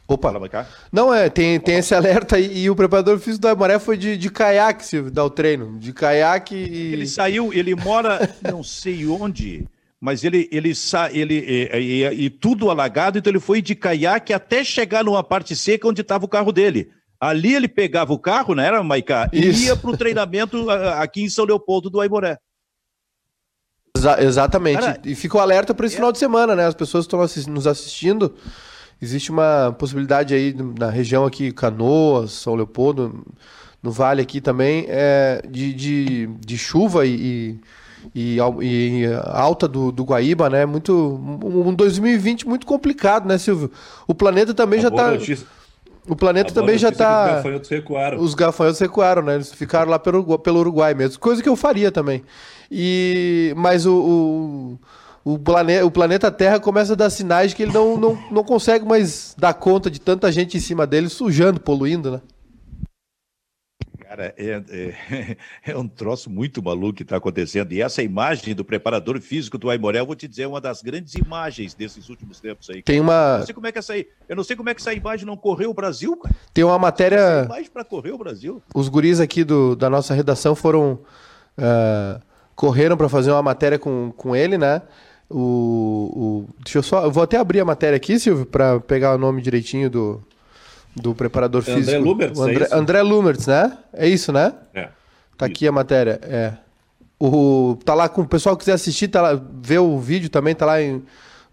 [0.08, 0.34] Opa.
[0.90, 4.16] Não, é, tem, tem esse alerta aí, e o preparador físico da Maré foi de,
[4.16, 5.78] de caiaque, Silvio, dar o treino.
[5.78, 6.94] De caiaque e.
[6.94, 9.68] Ele saiu, ele mora não sei onde,
[10.00, 14.32] mas ele, ele, sa, ele e, e, e, tudo alagado, então ele foi de caiaque
[14.32, 16.90] até chegar numa parte seca onde estava o carro dele.
[17.20, 19.30] Ali ele pegava o carro, né, era, Maicá?
[19.34, 22.38] E ia para o treinamento aqui em São Leopoldo do Aimoré.
[23.98, 24.80] Exa exatamente.
[24.80, 25.98] Cara, e ficou alerta para esse é...
[25.98, 26.66] final de semana, né?
[26.66, 27.20] As pessoas estão
[27.52, 28.36] nos assistindo
[29.02, 33.24] Existe uma possibilidade aí na região aqui, Canoas, São Leopoldo,
[33.82, 37.60] no vale aqui também, é, de, de, de chuva e,
[38.16, 40.66] e, e, alta do, do Guaíba, né?
[40.66, 43.72] Muito, um 2020 muito complicado, né, Silvio?
[44.08, 45.12] O planeta também a já está...
[46.10, 47.26] O planeta também já está.
[47.26, 48.20] Os gafanhotos recuaram.
[48.22, 49.36] Os gafanhotos recuaram, né?
[49.36, 51.20] Eles ficaram lá pelo, pelo Uruguai mesmo.
[51.20, 52.24] Coisa que eu faria também.
[52.72, 53.54] E...
[53.58, 54.80] Mas o, o
[55.34, 58.86] o, plane o planeta Terra começa a dar sinais que ele não, não, não consegue
[58.86, 62.22] mais dar conta de tanta gente em cima dele, sujando, poluindo, né?
[64.00, 65.38] Cara, é, é,
[65.72, 67.74] é, um troço muito maluco que está acontecendo.
[67.74, 70.82] E essa imagem do preparador físico do Aimoré, eu vou te dizer, é uma das
[70.82, 72.82] grandes imagens desses últimos tempos aí.
[72.82, 73.34] Tem uma.
[73.34, 75.26] Eu não sei como é que essa, eu não sei como é que essa imagem
[75.26, 76.34] não correu o Brasil, cara.
[76.54, 77.18] Tem uma matéria.
[77.18, 78.64] Essa imagem para correr o Brasil.
[78.74, 81.02] Os guris aqui do, da nossa redação foram.
[81.58, 84.82] Uh, correram para fazer uma matéria com, com ele, né?
[85.30, 87.04] O, o, deixa eu só.
[87.04, 90.24] Eu vou até abrir a matéria aqui, Silvio, para pegar o nome direitinho do,
[90.96, 91.98] do preparador é físico.
[91.98, 93.78] André Lumertz, André, é André Lumertz, né?
[93.94, 94.54] É isso, né?
[94.74, 94.84] É.
[95.38, 95.54] Tá isso.
[95.54, 96.20] aqui a matéria.
[96.24, 96.54] É.
[97.20, 100.54] O, tá lá com o pessoal que quiser assistir, tá lá, ver o vídeo também,
[100.54, 101.04] tá lá em,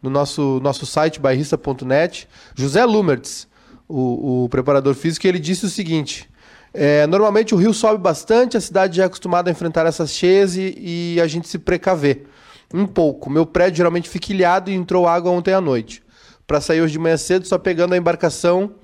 [0.02, 2.28] no nosso, nosso site, bairrista.net.
[2.54, 3.48] José Lumertz,
[3.88, 6.28] o, o preparador físico, ele disse o seguinte.
[6.72, 10.56] É, normalmente o rio sobe bastante, a cidade já é acostumada a enfrentar essas cheias
[10.56, 12.26] e, e a gente se precaver.
[12.72, 13.30] Um pouco.
[13.30, 16.02] Meu prédio geralmente fica ilhado e entrou água ontem à noite.
[16.46, 18.74] Para sair hoje de manhã cedo, só pegando a embarcação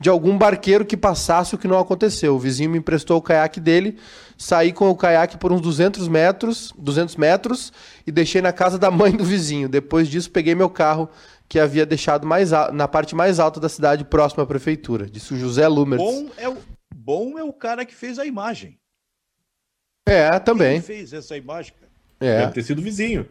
[0.00, 2.34] de algum barqueiro que passasse o que não aconteceu.
[2.34, 3.98] O vizinho me emprestou o caiaque dele,
[4.36, 7.72] saí com o caiaque por uns 200 metros, 200 metros
[8.06, 9.68] e deixei na casa da mãe do vizinho.
[9.68, 11.08] Depois disso, peguei meu carro
[11.48, 15.06] que havia deixado mais na parte mais alta da cidade, próximo à prefeitura.
[15.06, 16.04] Disse o José Lumertz.
[16.04, 16.56] Bom é o,
[16.94, 18.78] bom é o cara que fez a imagem.
[20.06, 20.80] É, também.
[20.80, 21.87] Quem fez essa imagem, cara?
[22.20, 22.40] É.
[22.40, 23.28] Deve ter sido vizinho.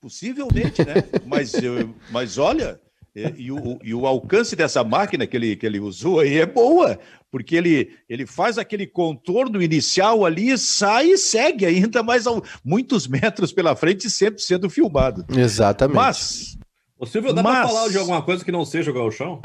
[0.00, 0.94] Possivelmente, né?
[1.26, 2.80] mas, eu, mas olha,
[3.14, 6.98] e, o, e o alcance dessa máquina que ele, que ele usou aí é boa,
[7.30, 12.24] porque ele, ele faz aquele contorno inicial ali, sai e segue ainda mais
[12.64, 15.24] muitos metros pela frente, sempre sendo filmado.
[15.36, 15.96] Exatamente.
[15.96, 16.58] Mas.
[16.98, 19.40] O Silvio, dá mas, para falar de alguma coisa que não seja o chão?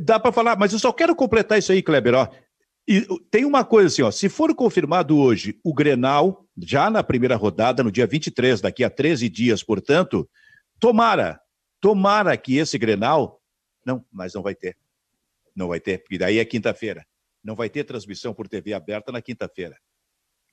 [0.00, 2.14] Dá para falar, mas eu só quero completar isso aí, Kleber.
[2.14, 2.28] Ó.
[2.86, 7.34] E tem uma coisa assim, ó, se for confirmado hoje o Grenal, já na primeira
[7.34, 10.28] rodada, no dia 23, daqui a 13 dias, portanto,
[10.78, 11.40] tomara,
[11.80, 13.40] tomara que esse Grenal.
[13.86, 14.76] Não, mas não vai ter.
[15.56, 17.06] Não vai ter, porque daí é quinta-feira.
[17.42, 19.76] Não vai ter transmissão por TV aberta na quinta-feira.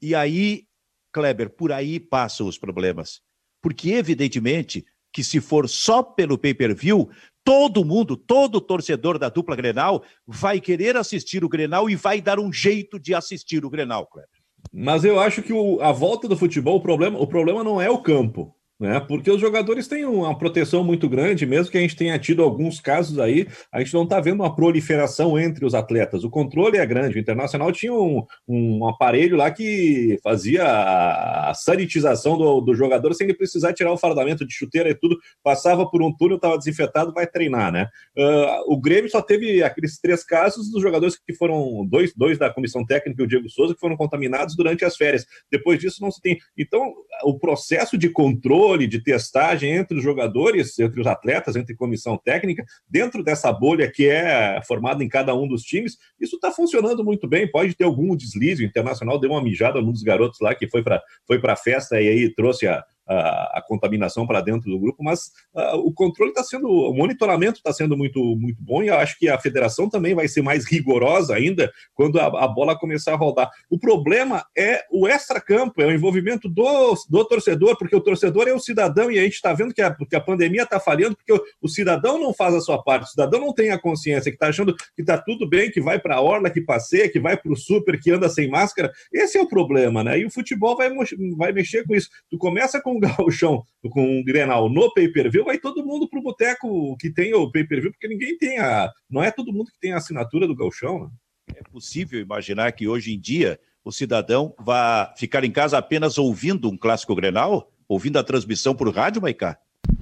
[0.01, 0.67] E aí,
[1.11, 3.21] Kleber, por aí passam os problemas.
[3.61, 7.09] Porque, evidentemente, que se for só pelo pay-per-view,
[7.43, 12.39] todo mundo, todo torcedor da dupla Grenal vai querer assistir o Grenal e vai dar
[12.39, 14.30] um jeito de assistir o Grenal, Kleber.
[14.71, 17.89] Mas eu acho que o, a volta do futebol, o problema, o problema não é
[17.89, 18.56] o campo.
[18.81, 18.99] Né?
[18.99, 22.79] Porque os jogadores têm uma proteção muito grande, mesmo que a gente tenha tido alguns
[22.79, 26.23] casos aí, a gente não está vendo uma proliferação entre os atletas.
[26.23, 27.15] O controle é grande.
[27.15, 33.27] O Internacional tinha um, um aparelho lá que fazia a sanitização do, do jogador sem
[33.27, 37.13] ele precisar tirar o fardamento de chuteira e tudo, passava por um túnel, estava desinfetado,
[37.13, 37.87] vai treinar, né?
[38.17, 42.49] Uh, o Grêmio só teve aqueles três casos dos jogadores que foram dois, dois da
[42.49, 45.23] comissão técnica e o Diego Souza que foram contaminados durante as férias.
[45.51, 46.39] Depois disso não se tem.
[46.57, 46.91] Então,
[47.23, 52.17] o processo de controle controle, de testagem entre os jogadores, entre os atletas, entre comissão
[52.17, 57.03] técnica, dentro dessa bolha que é formada em cada um dos times, isso está funcionando
[57.03, 57.49] muito bem.
[57.49, 58.63] Pode ter algum deslize.
[58.63, 61.99] O Internacional deu uma mijada num dos garotos lá que foi para foi a festa
[61.99, 66.43] e aí trouxe a, a, contaminação para dentro do grupo, mas uh, o controle está
[66.43, 70.13] sendo, o monitoramento está sendo muito, muito bom e eu acho que a federação também
[70.13, 73.50] vai ser mais rigorosa ainda quando a, a bola começar a rodar.
[73.69, 78.54] O problema é o extra-campo, é o envolvimento do, do torcedor, porque o torcedor é
[78.54, 81.34] o cidadão e a gente está vendo que a, que a pandemia está falhando porque
[81.34, 84.36] o, o, cidadão não faz a sua parte, o cidadão não tem a consciência, que
[84.36, 87.38] está achando que está tudo bem, que vai para a orla, que passeia, que vai
[87.38, 88.91] para o super, que anda sem máscara.
[89.12, 90.19] Esse é o problema, né?
[90.19, 90.89] E o futebol vai,
[91.38, 92.10] vai mexer com isso.
[92.30, 97.09] Tu começa com gauchão com o Grenal no pay-per-view, vai todo mundo pro boteco que
[97.09, 98.89] tem o pay-per-view, porque ninguém tem a...
[99.09, 101.09] Não é todo mundo que tem a assinatura do gauchão, né?
[101.55, 106.69] É possível imaginar que hoje em dia o cidadão vá ficar em casa apenas ouvindo
[106.69, 107.71] um clássico Grenal?
[107.87, 109.57] Ouvindo a transmissão por rádio, Maicá?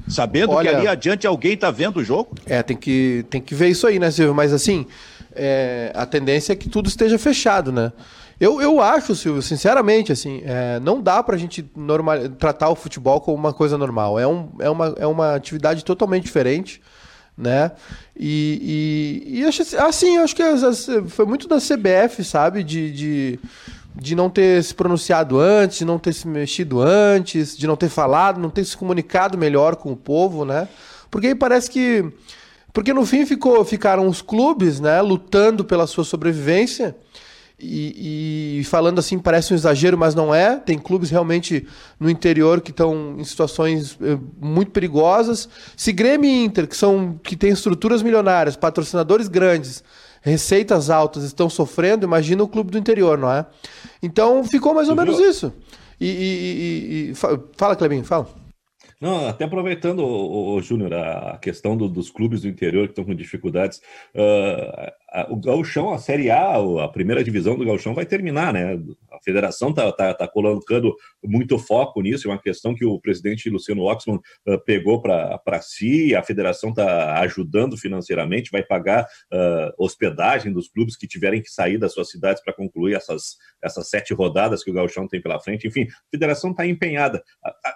[0.07, 2.35] Sabendo Olha, que ali adiante alguém está vendo o jogo?
[2.45, 4.35] É, tem que, tem que ver isso aí, né, Silvio?
[4.35, 4.85] Mas assim,
[5.33, 7.91] é, a tendência é que tudo esteja fechado, né?
[8.39, 13.19] Eu, eu acho, Silvio, sinceramente, assim, é, não dá pra gente normal, tratar o futebol
[13.19, 14.17] como uma coisa normal.
[14.17, 16.81] É, um, é, uma, é uma atividade totalmente diferente,
[17.37, 17.73] né?
[18.15, 19.45] E, e, e
[19.77, 20.43] assim, acho que
[21.09, 22.63] foi muito da CBF, sabe?
[22.63, 23.39] De, de,
[23.93, 27.89] de não ter se pronunciado antes, de não ter se mexido antes, de não ter
[27.89, 30.69] falado, não ter se comunicado melhor com o povo, né?
[31.11, 32.05] Porque aí parece que.
[32.71, 36.95] Porque no fim ficou, ficaram os clubes, né, lutando pela sua sobrevivência
[37.61, 40.57] e, e, falando assim parece um exagero, mas não é.
[40.57, 41.67] Tem clubes realmente
[41.99, 45.49] no interior que estão em situações eh, muito perigosas.
[45.75, 49.83] Se Grêmio e Inter, que são que têm estruturas milionárias, patrocinadores grandes,
[50.21, 53.45] receitas altas, estão sofrendo, imagina o clube do interior, não é?
[54.01, 55.53] Então ficou mais ou menos isso.
[55.99, 57.15] E, e, e
[57.57, 58.27] fala, Clebinho, fala.
[59.01, 63.05] Não, até aproveitando, o, o Júnior, a questão do, dos clubes do interior que estão
[63.05, 63.81] com dificuldades,
[64.13, 64.91] uh,
[65.29, 68.79] o Gauchão, a Série A, a primeira divisão do Gauchão vai terminar, né?
[69.11, 73.49] A federação está tá, tá colocando muito foco nisso, é uma questão que o presidente
[73.49, 80.53] Luciano Oxman uh, pegou para si, a federação está ajudando financeiramente, vai pagar uh, hospedagem
[80.53, 84.63] dos clubes que tiverem que sair das suas cidades para concluir essas, essas sete rodadas
[84.63, 85.67] que o Gauchão tem pela frente.
[85.67, 87.23] Enfim, a federação está empenhada.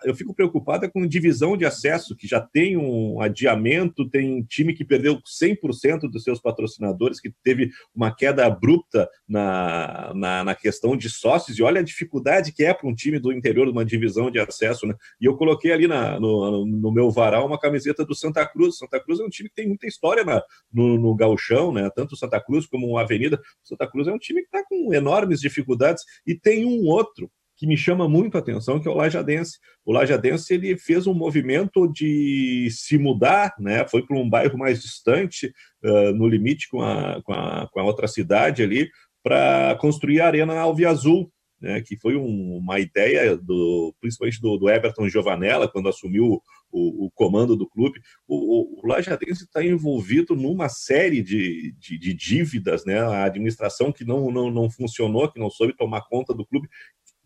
[0.04, 4.86] Eu fico preocupada com divisão de acesso, que já tem um adiamento, tem time que
[4.86, 11.09] perdeu 100% dos seus patrocinadores que teve uma queda abrupta na, na, na, questão de
[11.09, 14.29] sócios, e olha a dificuldade que é para um time do interior de uma divisão
[14.29, 14.93] de acesso, né?
[15.21, 18.77] E eu coloquei ali na, no, no meu varal uma camiseta do Santa Cruz.
[18.77, 21.89] Santa Cruz é um time que tem muita história na, no, no gauchão, né?
[21.95, 23.38] Tanto o Santa Cruz como o Avenida.
[23.63, 27.31] O Santa Cruz é um time que está com enormes dificuldades, e tem um outro
[27.55, 29.59] que me chama muito a atenção, que é o Lajadense.
[29.85, 33.87] O Lajadense ele fez um movimento de se mudar, né?
[33.87, 37.83] foi para um bairro mais distante, uh, no limite com a, com, a, com a
[37.83, 38.89] outra cidade ali,
[39.23, 41.31] para construir a Arena Alviazul,
[41.63, 47.05] né, que foi um, uma ideia do, principalmente do, do, Everton Giovanella, quando assumiu o,
[47.05, 48.01] o comando do clube.
[48.27, 53.93] O, o, o Lajadense está envolvido numa série de, de, de, dívidas, né, a administração
[53.93, 56.67] que não, não, não funcionou, que não soube tomar conta do clube,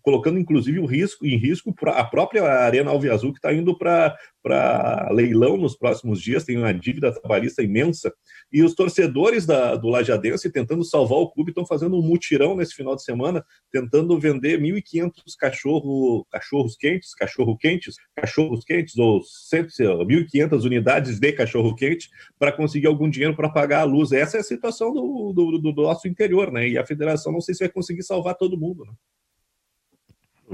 [0.08, 5.58] colocando inclusive o risco em risco a própria Arena Alviazul que está indo para leilão
[5.58, 8.14] nos próximos dias, tem uma dívida trabalhista imensa,
[8.50, 12.74] e os torcedores da, do Lajadense tentando salvar o clube estão fazendo um mutirão nesse
[12.74, 20.64] final de semana, tentando vender 1.500 cachorro, cachorros quentes, cachorro quentes, cachorros quentes, ou 1.500
[20.64, 24.14] unidades de cachorro quente para conseguir algum dinheiro para pagar a luz.
[24.14, 26.70] Essa é a situação do, do, do, nosso interior, né?
[26.70, 28.94] E a federação não sei se vai conseguir salvar todo mundo, né?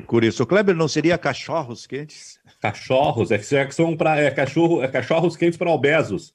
[0.08, 2.40] Por isso, o Kleber não seria cachorros quentes?
[2.60, 6.34] Cachorros, é que são para é cachorro, é cachorros quentes para obesos.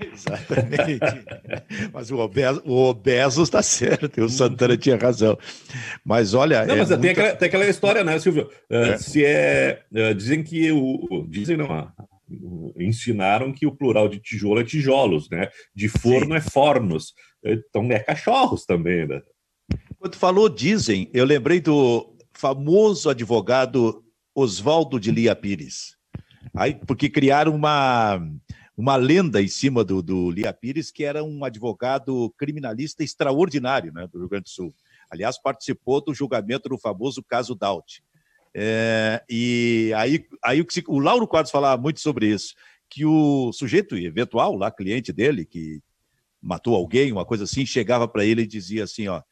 [0.00, 1.00] Exatamente.
[1.92, 5.38] mas o obeso, o obeso está certo, o Santana tinha razão.
[6.04, 6.64] Mas olha.
[6.64, 7.02] Não, é mas muita...
[7.02, 8.50] tem, aquela, tem aquela história, né, Silvio?
[8.70, 8.98] Uh, é.
[8.98, 9.82] Se é.
[9.92, 11.26] Uh, dizem que o.
[11.28, 11.92] Dizem não.
[12.78, 15.48] Ensinaram que o plural de tijolo é tijolos, né?
[15.74, 16.36] De forno Sim.
[16.36, 17.14] é fornos.
[17.44, 19.22] Então é cachorros também, né?
[19.98, 25.96] Quando falou dizem, eu lembrei do famoso advogado Oswaldo de Lia Pires.
[26.54, 28.20] Aí, porque criaram uma,
[28.76, 34.06] uma lenda em cima do, do Lia Pires, que era um advogado criminalista extraordinário né,
[34.12, 34.74] do Rio Grande do Sul.
[35.10, 38.02] Aliás, participou do julgamento do famoso caso Daut.
[38.52, 42.54] É, e aí, aí o, o Lauro Quadros falava muito sobre isso,
[42.88, 45.80] que o sujeito eventual, lá, cliente dele, que
[46.40, 49.22] matou alguém, uma coisa assim, chegava para ele e dizia assim, ó,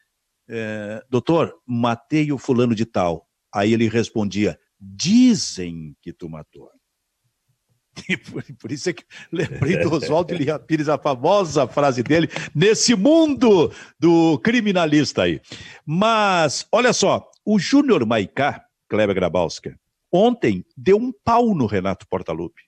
[0.55, 3.27] é, doutor, matei o fulano de tal.
[3.55, 6.69] Aí ele respondia, dizem que tu matou.
[8.09, 12.27] E por, por, isso é que lembrei do Oswaldo Lia Pires, a famosa frase dele,
[12.55, 15.43] nesse mundo do criminalista aí.
[15.85, 19.79] Mas, olha só, o Júnior Maicá, Kleber Grabowska,
[20.11, 22.62] ontem deu um pau no Renato Portaluppi.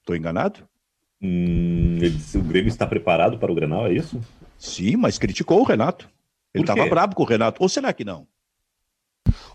[0.00, 0.66] Estou enganado?
[1.20, 4.18] Hum, ele, o Grêmio está preparado para o Grenal, é isso?
[4.62, 6.08] Sim, mas criticou o Renato.
[6.54, 7.60] Ele estava bravo com o Renato.
[7.60, 8.28] Ou será que não?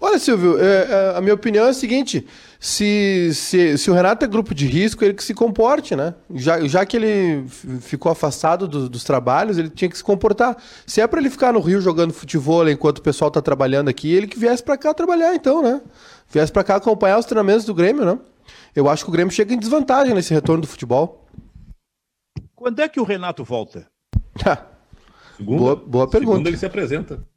[0.02, 2.28] Olha, Silvio, é, é, a minha opinião é a seguinte:
[2.60, 6.14] se, se, se o Renato é grupo de risco, ele que se comporte, né?
[6.36, 7.48] Já, já que ele
[7.80, 10.58] ficou afastado do, dos trabalhos, ele tinha que se comportar.
[10.86, 14.14] Se é para ele ficar no Rio jogando futebol enquanto o pessoal tá trabalhando aqui,
[14.14, 15.80] ele que viesse para cá trabalhar, então, né?
[16.30, 18.20] Viesse para cá acompanhar os treinamentos do Grêmio, né?
[18.76, 21.26] Eu acho que o Grêmio chega em desvantagem nesse retorno do futebol.
[22.54, 23.88] Quando é que o Renato volta?
[25.38, 26.32] segunda, boa, boa pergunta.
[26.32, 27.28] Segunda ele se apresenta.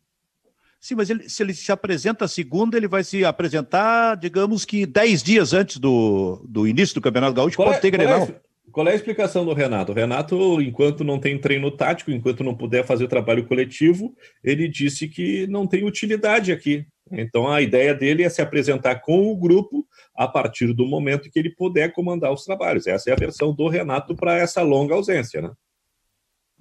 [0.81, 5.23] Sim, mas ele, se ele se apresenta segunda, ele vai se apresentar, digamos que dez
[5.23, 8.23] dias antes do, do início do Campeonato Gaúcho, qual pode é, ter Grenal.
[8.23, 8.41] É,
[8.73, 9.93] qual é a explicação do Renato?
[9.93, 15.07] O Renato, enquanto não tem treino tático, enquanto não puder fazer trabalho coletivo, ele disse
[15.07, 16.87] que não tem utilidade aqui.
[17.13, 21.39] Então a ideia dele é se apresentar com o grupo a partir do momento que
[21.39, 22.87] ele puder comandar os trabalhos.
[22.87, 25.51] Essa é a versão do Renato para essa longa ausência, né?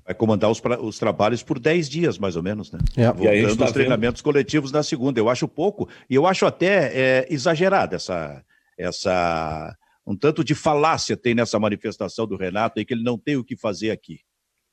[0.10, 2.80] Vai comandar os, os trabalhos por 10 dias, mais ou menos, né?
[2.98, 3.06] É.
[3.06, 4.26] Voltando e aí tá os treinamentos vendo...
[4.26, 5.19] coletivos na segunda.
[5.19, 8.43] Eu acho pouco, e eu acho até é, exagerada essa,
[8.76, 9.78] essa.
[10.08, 13.43] Um tanto de falácia tem nessa manifestação do Renato aí, que ele não tem o
[13.43, 14.22] que fazer aqui.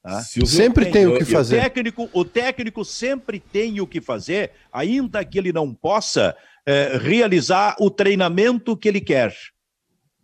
[0.02, 0.22] Tá?
[0.22, 1.58] Sempre tem, tem o que fazer.
[1.58, 6.96] O técnico, o técnico sempre tem o que fazer, ainda que ele não possa é,
[6.96, 9.36] realizar o treinamento que ele quer.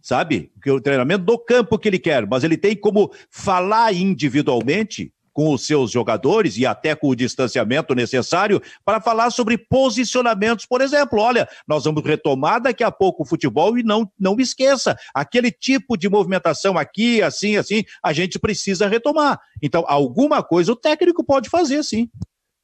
[0.02, 0.50] Sabe?
[0.66, 5.64] O treinamento do campo que ele quer, mas ele tem como falar individualmente com os
[5.64, 10.66] seus jogadores e até com o distanciamento necessário para falar sobre posicionamentos.
[10.66, 14.96] Por exemplo, olha, nós vamos retomar daqui a pouco o futebol e não, não esqueça,
[15.14, 19.40] aquele tipo de movimentação aqui, assim, assim, a gente precisa retomar.
[19.62, 22.10] Então, alguma coisa o técnico pode fazer, sim.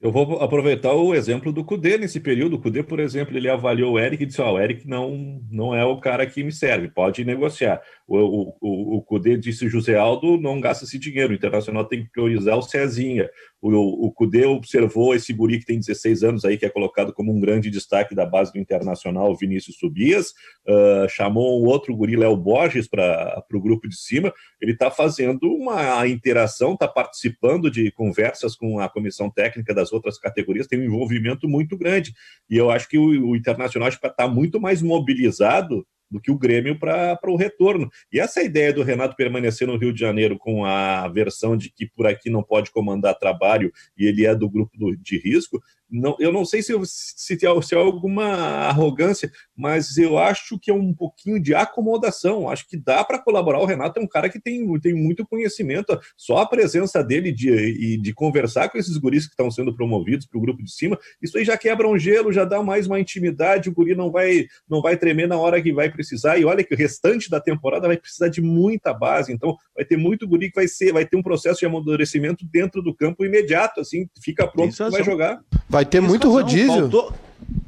[0.00, 2.54] Eu vou aproveitar o exemplo do Cudê nesse período.
[2.54, 5.42] O Cudê, por exemplo, ele avaliou o Eric e disse: Ó, oh, o Eric não,
[5.50, 7.82] não é o cara que me serve, pode negociar.
[8.06, 12.12] O, o, o Cudê disse: José Aldo não gasta esse dinheiro, o Internacional tem que
[12.12, 13.28] priorizar o Cezinha.
[13.60, 17.32] O, o Cudê observou esse guri que tem 16 anos aí, que é colocado como
[17.32, 20.30] um grande destaque da base do Internacional, Vinícius Subias,
[20.66, 24.32] uh, chamou um outro guri, Léo Borges, para o grupo de cima.
[24.60, 30.18] Ele está fazendo uma interação, está participando de conversas com a comissão técnica das outras
[30.18, 32.14] categorias, tem um envolvimento muito grande.
[32.48, 36.78] E eu acho que o, o Internacional está muito mais mobilizado do que o Grêmio
[36.78, 37.90] para o retorno.
[38.12, 41.86] E essa ideia do Renato permanecer no Rio de Janeiro com a versão de que
[41.86, 46.16] por aqui não pode comandar trabalho e ele é do grupo do, de risco, não,
[46.20, 48.24] eu não sei se, se, se é alguma
[48.68, 52.48] arrogância, mas eu acho que é um pouquinho de acomodação.
[52.48, 53.60] Acho que dá para colaborar.
[53.60, 55.98] O Renato é um cara que tem, tem muito conhecimento.
[56.16, 60.38] Só a presença dele de, de conversar com esses guris que estão sendo promovidos para
[60.38, 63.70] o grupo de cima, isso aí já quebra um gelo, já dá mais uma intimidade.
[63.70, 66.38] O guri não vai, não vai tremer na hora que vai precisar.
[66.38, 69.32] E olha que o restante da temporada vai precisar de muita base.
[69.32, 72.82] Então, vai ter muito guri que vai ser, vai ter um processo de amadurecimento dentro
[72.82, 73.80] do campo imediato.
[73.80, 75.40] Assim, fica pronto, vai jogar.
[75.68, 76.66] Vai Vai ter muito rodízio.
[76.66, 77.12] Faltou,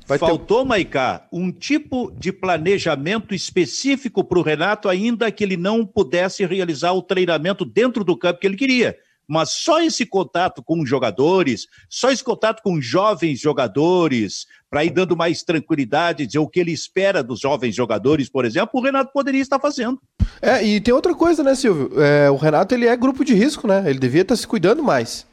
[0.05, 0.69] Vai faltou ter...
[0.69, 6.91] Maicá, um tipo de planejamento específico para o Renato, ainda que ele não pudesse realizar
[6.91, 8.97] o treinamento dentro do campo que ele queria.
[9.29, 15.17] Mas só esse contato com jogadores, só esse contato com jovens jogadores, para ir dando
[15.17, 19.41] mais tranquilidade, dizer o que ele espera dos jovens jogadores, por exemplo, o Renato poderia
[19.41, 20.01] estar fazendo.
[20.43, 21.93] É, e tem outra coisa, né, Silvio?
[22.03, 23.85] É, o Renato ele é grupo de risco, né?
[23.87, 25.30] Ele devia estar se cuidando mais.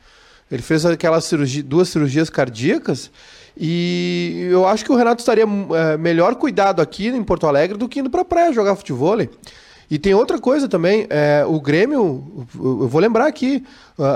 [0.52, 1.30] Ele fez aquelas
[1.66, 3.12] duas cirurgias cardíacas
[3.60, 7.90] e eu acho que o Renato estaria é, melhor cuidado aqui em Porto Alegre do
[7.90, 9.18] que indo para a praia jogar futebol.
[9.90, 13.64] E tem outra coisa também, é, o Grêmio, eu vou lembrar aqui,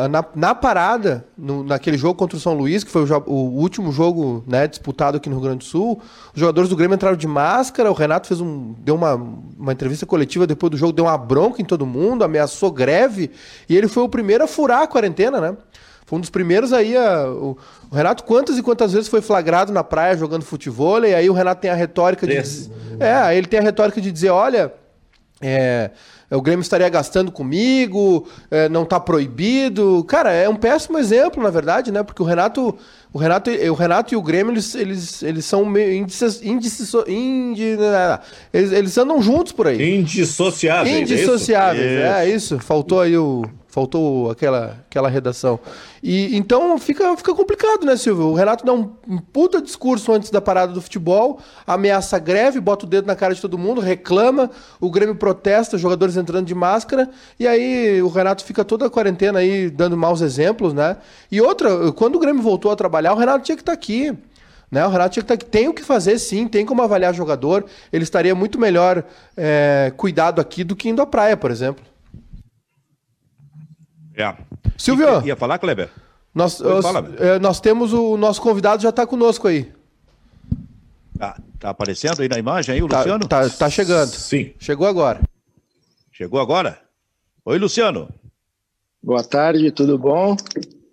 [0.09, 3.89] na, na parada, no, naquele jogo contra o São Luís, que foi o, o, último
[3.89, 6.01] jogo né, disputado aqui no Rio Grande do Sul,
[6.33, 10.05] os jogadores do Grêmio entraram de máscara, o Renato fez um, deu uma, uma entrevista
[10.05, 13.31] coletiva depois do jogo, deu uma bronca em todo mundo, ameaçou greve,
[13.69, 15.55] e ele foi o primeiro a furar a quarentena, né?
[16.11, 16.97] Foi um dos primeiros aí.
[16.97, 17.57] A, o,
[17.89, 21.05] o, Renato, quantas e quantas vezes foi flagrado na praia jogando futebol?
[21.05, 22.35] E aí o Renato tem a retórica de.
[22.99, 24.73] É, aí ele tem a retórica de dizer: olha,
[25.41, 25.89] é,
[26.29, 30.03] o Grêmio estaria gastando comigo, é, não está proibido.
[30.03, 32.03] Cara, é um péssimo exemplo, na verdade, né?
[32.03, 32.77] Porque o Renato,
[33.13, 37.77] o Renato, o Renato e o Grêmio, eles, eles, eles são meio índices, índices, indi,
[38.51, 39.99] eles, eles andam juntos por aí.
[39.99, 40.93] Indissociáveis.
[40.93, 42.03] É Indissociáveis, é isso.
[42.03, 42.59] É isso.
[42.59, 45.57] Faltou aí o Faltou aquela, aquela redação.
[46.03, 48.25] E então fica, fica complicado, né, Silvio?
[48.25, 52.85] O Renato dá um, um puta discurso antes da parada do futebol, ameaça greve, bota
[52.85, 57.09] o dedo na cara de todo mundo, reclama, o Grêmio protesta, jogadores entrando de máscara,
[57.39, 60.97] e aí o Renato fica toda a quarentena aí dando maus exemplos, né?
[61.31, 64.13] E outra, quando o Grêmio voltou a trabalhar, o Renato tinha que estar tá aqui.
[64.69, 64.85] Né?
[64.85, 65.49] O Renato tinha que tá.
[65.49, 67.65] Tem o que fazer, sim, tem como avaliar jogador.
[67.91, 69.03] Ele estaria muito melhor
[69.35, 71.90] é, cuidado aqui do que indo à praia, por exemplo.
[74.15, 74.35] É.
[74.77, 75.21] Silvio.
[75.21, 75.89] Ia, ia falar, Kleber?
[76.33, 76.85] Nós, os,
[77.19, 79.71] é, nós temos o nosso convidado já está conosco aí.
[81.17, 83.27] Tá, tá aparecendo aí na imagem aí, o tá, Luciano?
[83.27, 84.09] Tá, tá chegando.
[84.09, 84.53] Sim.
[84.57, 85.21] Chegou agora.
[86.11, 86.79] Chegou agora?
[87.45, 88.09] Oi, Luciano.
[89.03, 90.37] Boa tarde, tudo bom?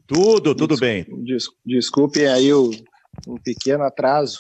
[0.07, 1.07] Tudo, tudo bem.
[1.25, 2.71] Des, desculpem aí o,
[3.27, 4.39] um pequeno atraso.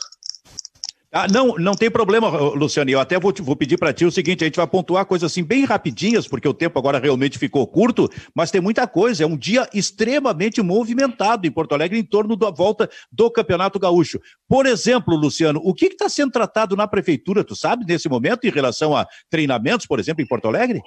[1.10, 2.90] Ah, não, não tem problema, Luciano.
[2.90, 5.42] Eu até vou, vou pedir para ti o seguinte: a gente vai pontuar coisas assim
[5.42, 9.24] bem rapidinhas, porque o tempo agora realmente ficou curto, mas tem muita coisa.
[9.24, 14.20] É um dia extremamente movimentado em Porto Alegre em torno da volta do Campeonato Gaúcho.
[14.46, 18.50] Por exemplo, Luciano, o que está sendo tratado na prefeitura, tu sabe, nesse momento, em
[18.50, 20.82] relação a treinamentos, por exemplo, em Porto Alegre?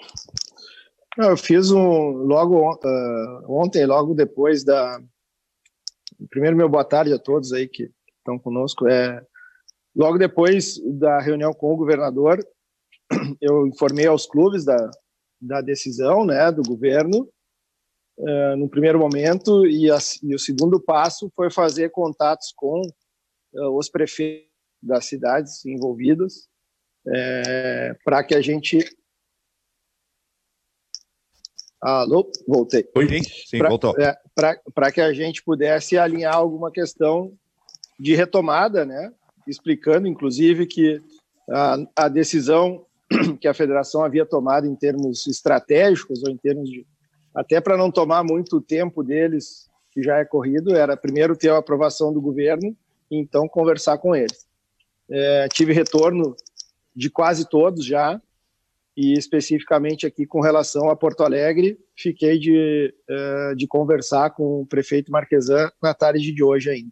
[1.17, 5.01] Eu fiz um logo uh, ontem, logo depois da.
[6.29, 8.87] Primeiro, meu boa tarde a todos aí que estão conosco.
[8.87, 9.19] É,
[9.95, 12.45] Logo depois da reunião com o governador,
[13.41, 14.89] eu informei aos clubes da,
[15.39, 17.29] da decisão né, do governo,
[18.17, 23.77] uh, no primeiro momento, e, a, e, o segundo passo foi fazer contatos com uh,
[23.77, 24.49] os prefeitos
[24.81, 26.49] das cidades envolvidas,
[27.07, 28.79] é, para que a gente.
[31.79, 32.87] Alô, voltei.
[32.95, 33.99] Oi, sim, pra, voltou.
[33.99, 34.15] É,
[34.73, 37.35] para que a gente pudesse alinhar alguma questão
[37.99, 39.13] de retomada, né?
[39.47, 41.01] Explicando, inclusive, que
[41.49, 42.85] a, a decisão
[43.39, 46.85] que a federação havia tomado em termos estratégicos ou em termos de
[47.33, 51.57] até para não tomar muito tempo deles, que já é corrido, era primeiro ter a
[51.57, 52.75] aprovação do governo
[53.09, 54.45] e então conversar com eles.
[55.09, 56.35] É, tive retorno
[56.93, 58.21] de quase todos já,
[58.95, 64.65] e especificamente aqui com relação a Porto Alegre, fiquei de, é, de conversar com o
[64.65, 66.91] prefeito Marquesan na tarde de hoje ainda.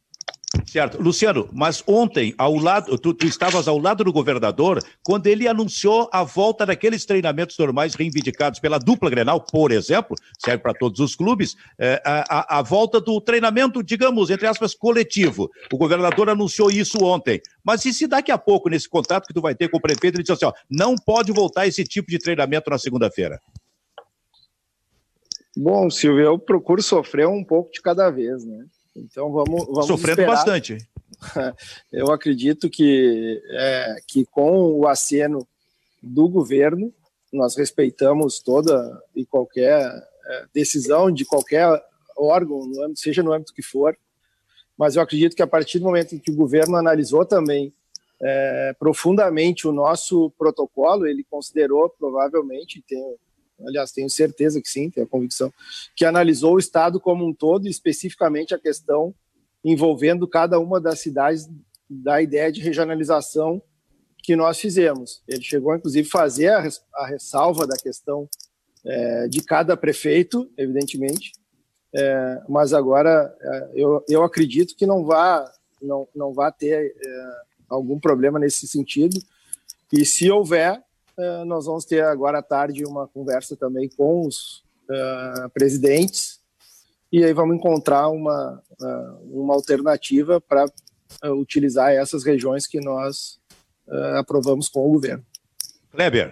[0.65, 1.01] Certo.
[1.01, 6.09] Luciano, mas ontem, ao lado, tu, tu, estavas ao lado do governador quando ele anunciou
[6.11, 11.15] a volta daqueles treinamentos normais reivindicados pela dupla Grenal, por exemplo, serve para todos os
[11.15, 15.49] clubes, é, a, a, volta do treinamento, digamos, entre aspas, coletivo.
[15.71, 17.41] O governador anunciou isso ontem.
[17.63, 20.15] Mas e se daqui a pouco, nesse contato que tu vai ter com o prefeito,
[20.15, 23.39] ele diz assim, ó, não pode voltar esse tipo de treinamento na segunda-feira?
[25.57, 28.65] Bom, Silvio, eu procuro sofrer um pouco de cada vez, né?
[28.99, 30.35] Então vamos, vamos sofrendo esperar.
[30.35, 30.77] bastante.
[31.91, 35.47] Eu acredito que é, que com o aceno
[36.01, 36.93] do governo
[37.31, 41.67] nós respeitamos toda e qualquer é, decisão de qualquer
[42.17, 43.97] órgão, no âmbito, seja no âmbito que for.
[44.77, 47.73] Mas eu acredito que a partir do momento em que o governo analisou também
[48.21, 53.15] é, profundamente o nosso protocolo, ele considerou provavelmente, tenho,
[53.65, 55.53] aliás, tenho certeza que sim, tenho a convicção,
[55.95, 59.13] que analisou o Estado como um todo, especificamente a questão
[59.63, 61.49] envolvendo cada uma das cidades
[61.89, 63.61] da ideia de regionalização
[64.23, 65.23] que nós fizemos.
[65.27, 68.29] Ele chegou, inclusive, a fazer a, a ressalva da questão
[68.85, 71.33] é, de cada prefeito, evidentemente,
[71.93, 75.51] é, mas agora é, eu, eu acredito que não vá,
[75.81, 77.31] não, não vá ter é,
[77.67, 79.19] algum problema nesse sentido,
[79.91, 80.81] e se houver,
[81.19, 86.39] eh, nós vamos ter agora à tarde uma conversa também com os uh, presidentes
[87.11, 90.65] e aí vamos encontrar uma, uh, uma alternativa para
[91.25, 93.39] utilizar essas regiões que nós
[94.15, 95.25] aprovamos com o governo.
[95.91, 96.31] Kleber.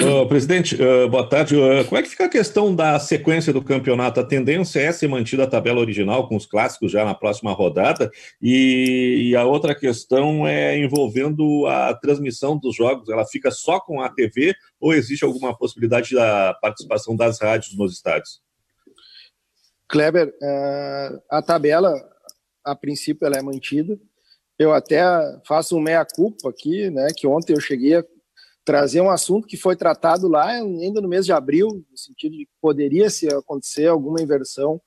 [0.00, 1.54] Uh, presidente, uh, boa tarde.
[1.54, 4.20] Uh, como é que fica a questão da sequência do campeonato?
[4.20, 8.10] A tendência é ser mantida a tabela original com os clássicos já na próxima rodada,
[8.40, 13.08] e, e, a outra questão é envolvendo a transmissão dos jogos.
[13.08, 17.92] Ela fica só com a TV ou existe alguma possibilidade da participação das rádios nos
[17.92, 18.40] estádios?
[19.88, 20.32] Kleber,
[21.30, 21.92] a tabela,
[22.64, 23.98] a princípio, ela é mantida.
[24.58, 25.02] Eu até
[25.46, 27.08] faço um meia-culpa aqui, né?
[27.14, 28.04] Que ontem eu cheguei a
[28.64, 32.46] trazer um assunto que foi tratado lá ainda no mês de abril, no sentido de
[32.46, 34.80] que poderia se acontecer alguma inversão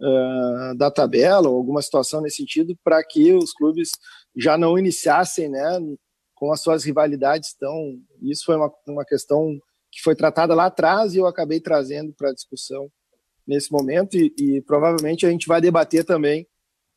[0.00, 3.90] uh, da tabela ou alguma situação nesse sentido para que os clubes
[4.36, 5.80] já não iniciassem né,
[6.34, 7.52] com as suas rivalidades.
[7.56, 9.58] Então, isso foi uma, uma questão
[9.90, 12.90] que foi tratada lá atrás e eu acabei trazendo para a discussão
[13.46, 16.46] nesse momento e, e, provavelmente a gente vai debater também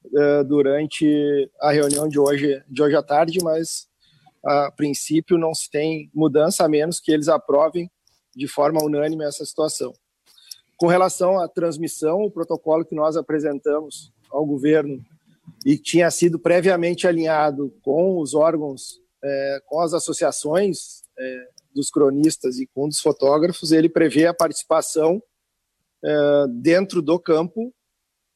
[0.05, 3.87] uh, durante a reunião de hoje, de hoje à tarde, mas
[4.43, 7.89] a princípio não se tem mudança a menos que eles aprovem
[8.35, 9.93] de forma unânime essa situação.
[10.77, 15.03] Com relação à transmissão, o protocolo que nós apresentamos ao governo
[15.65, 22.57] e tinha sido previamente alinhado com os órgãos, é, com as associações é, dos cronistas
[22.59, 25.21] e com dos fotógrafos, ele prevê a participação
[26.03, 27.73] é, dentro do campo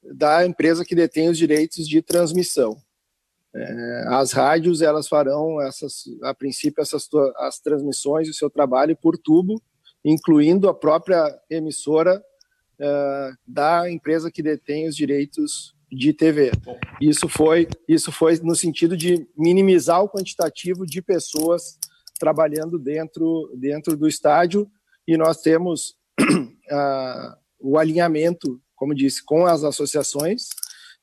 [0.03, 2.81] da empresa que detém os direitos de transmissão.
[3.59, 9.17] É, as rádios elas farão essas, a princípio essas as transmissões e seu trabalho por
[9.17, 9.59] tubo,
[10.05, 12.23] incluindo a própria emissora
[12.79, 16.51] é, da empresa que detém os direitos de TV.
[17.01, 21.79] Isso foi isso foi no sentido de minimizar o quantitativo de pessoas
[22.19, 24.69] trabalhando dentro dentro do estádio
[25.07, 25.95] e nós temos
[27.59, 30.49] o alinhamento, como disse, com as associações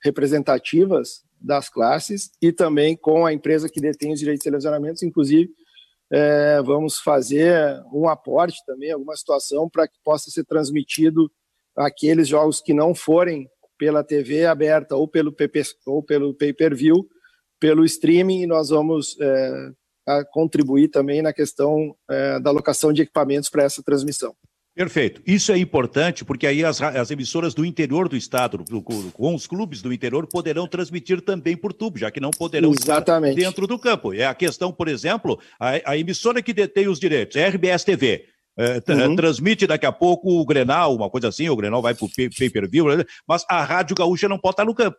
[0.05, 5.51] representativas das classes e também com a empresa que detém os direitos de televisionamentos, inclusive
[6.11, 11.31] é, vamos fazer um aporte também, alguma situação para que possa ser transmitido
[11.77, 17.09] aqueles jogos que não forem pela TV aberta ou pelo PP, ou pelo pay-per-view,
[17.59, 23.51] pelo streaming, e nós vamos é, contribuir também na questão é, da alocação de equipamentos
[23.51, 24.37] para essa transmissão.
[24.75, 25.23] Perfeito.
[25.25, 29.47] Isso é importante porque aí as, as emissoras do interior do estado, do, com os
[29.47, 33.39] clubes do interior, poderão transmitir também por tubo, já que não poderão Exatamente.
[33.39, 34.13] estar dentro do campo.
[34.13, 38.27] É a questão, por exemplo, a, a emissora que detém os direitos, a RBS TV.
[38.57, 39.17] É, uhum.
[39.17, 42.87] Transmite daqui a pouco o Grenal, uma coisa assim, o Grenal vai para o pay-per-view,
[43.27, 44.99] mas a Rádio Gaúcha não pode estar no campo.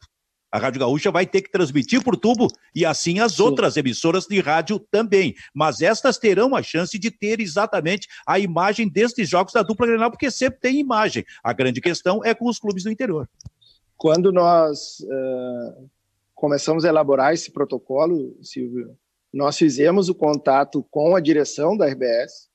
[0.56, 3.44] A Rádio Gaúcha vai ter que transmitir por tubo e assim as Sim.
[3.44, 5.36] outras emissoras de rádio também.
[5.54, 10.10] Mas estas terão a chance de ter exatamente a imagem destes jogos da dupla Grenal,
[10.10, 11.26] porque sempre tem imagem.
[11.44, 13.28] A grande questão é com os clubes do interior.
[13.98, 15.90] Quando nós uh,
[16.34, 18.98] começamos a elaborar esse protocolo, Silvio,
[19.34, 22.48] nós fizemos o contato com a direção da RBS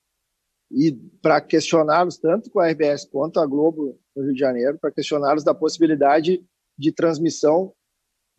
[0.71, 0.91] e
[1.21, 5.43] para questioná-los tanto com a RBS quanto a Globo no Rio de Janeiro, para questioná-los
[5.43, 6.43] da possibilidade
[6.75, 7.71] de transmissão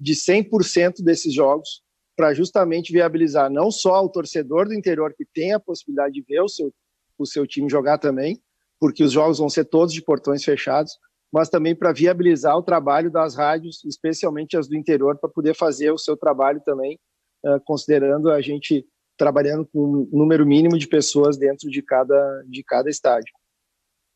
[0.03, 1.83] de 100% desses jogos
[2.17, 6.41] para justamente viabilizar não só o torcedor do interior que tem a possibilidade de ver
[6.41, 6.73] o seu,
[7.17, 8.41] o seu time jogar também,
[8.81, 10.99] porque os jogos vão ser todos de portões fechados,
[11.33, 15.91] mas também para viabilizar o trabalho das rádios, especialmente as do interior, para poder fazer
[15.91, 16.99] o seu trabalho também,
[17.47, 18.85] uh, considerando a gente
[19.17, 23.33] trabalhando com um número mínimo de pessoas dentro de cada, de cada estádio.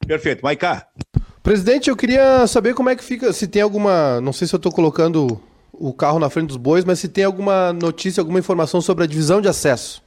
[0.07, 0.43] Perfeito.
[0.43, 0.89] Maiká.
[1.43, 4.59] Presidente, eu queria saber como é que fica, se tem alguma, não sei se eu
[4.59, 5.41] estou colocando
[5.79, 9.07] o carro na frente dos bois, mas se tem alguma notícia, alguma informação sobre a
[9.07, 10.03] divisão de acesso.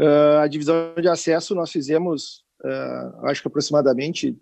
[0.00, 4.36] Uh, a divisão de acesso nós fizemos, uh, acho que aproximadamente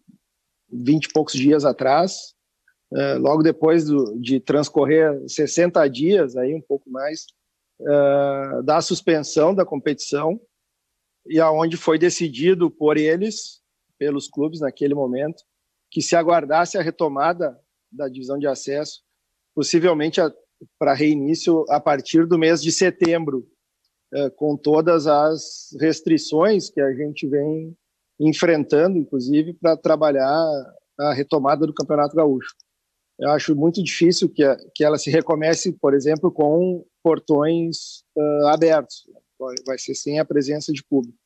[0.70, 2.34] 20 e poucos dias atrás,
[2.92, 7.26] uh, logo depois do, de transcorrer 60 dias, aí um pouco mais,
[8.64, 10.40] da suspensão da competição,
[11.26, 13.60] e aonde foi decidido por eles,
[13.98, 15.44] pelos clubes naquele momento,
[15.90, 17.60] que se aguardasse a retomada
[17.90, 19.02] da divisão de acesso,
[19.54, 20.20] possivelmente
[20.78, 23.46] para reinício a partir do mês de setembro,
[24.14, 27.76] é, com todas as restrições que a gente vem
[28.20, 30.44] enfrentando, inclusive, para trabalhar
[30.98, 32.54] a retomada do Campeonato Gaúcho.
[33.18, 38.48] Eu acho muito difícil que, a, que ela se recomece, por exemplo, com portões uh,
[38.48, 39.06] abertos.
[39.66, 41.18] Vai ser sem a presença de público.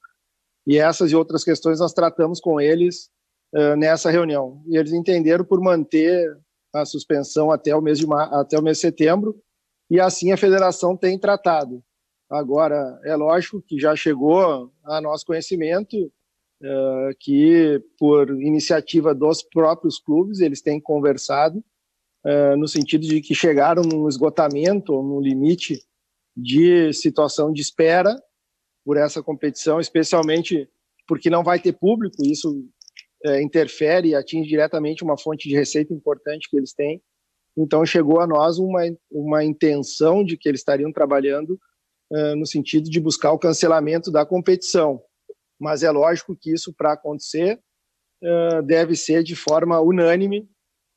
[0.67, 3.09] E essas e outras questões nós tratamos com eles
[3.55, 4.63] uh, nessa reunião.
[4.69, 6.37] E eles entenderam por manter
[6.73, 9.41] a suspensão até o mês de até o mês de setembro
[9.91, 11.83] e assim a federação tem tratado.
[12.31, 15.97] Agora é lógico que já chegou a nosso conhecimento
[16.63, 21.59] uh, que por iniciativa dos próprios clubes eles têm conversado
[22.25, 25.83] uh, no sentido de que chegaram num esgotamento, no limite
[26.37, 28.17] de situação de espera
[28.85, 30.69] por essa competição, especialmente
[31.07, 32.25] porque não vai ter público.
[32.25, 32.65] Isso
[33.25, 37.03] é, interfere e atinge diretamente uma fonte de receita importante que eles têm.
[37.57, 41.59] Então, chegou a nós uma, uma intenção de que eles estariam trabalhando
[42.11, 45.03] uh, no sentido de buscar o cancelamento da competição.
[45.59, 47.61] Mas é lógico que isso, para acontecer,
[48.23, 50.49] uh, deve ser de forma unânime,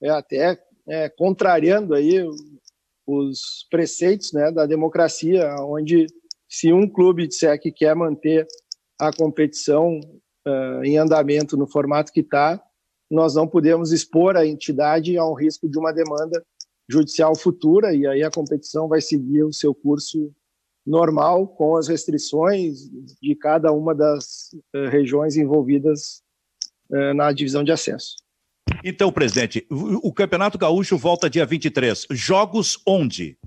[0.02, 2.24] é, até é, contrariando aí
[3.06, 6.08] os preceitos né, da democracia, onde
[6.48, 8.48] se um clube disser que quer manter
[9.00, 10.00] a competição
[10.48, 12.62] uh, em andamento no formato que está,
[13.10, 16.44] nós não podemos expor a entidade a um risco de uma demanda
[16.90, 20.32] judicial futura, e aí a competição vai seguir o seu curso
[20.86, 22.90] normal, com as restrições
[23.22, 26.22] de cada uma das uh, regiões envolvidas
[26.90, 28.16] uh, na divisão de acesso.
[28.84, 32.08] Então, presidente, o, Campeonato Gaúcho volta dia 23.
[32.12, 33.38] Jogos onde?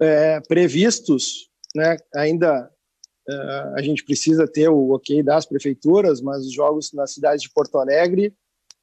[0.00, 2.70] É, previstos, né, ainda
[3.74, 7.78] a gente precisa ter o ok das prefeituras, mas os jogos nas cidades de Porto
[7.78, 8.34] Alegre,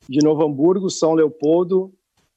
[0.09, 1.93] de Novo Hamburgo, São Leopoldo,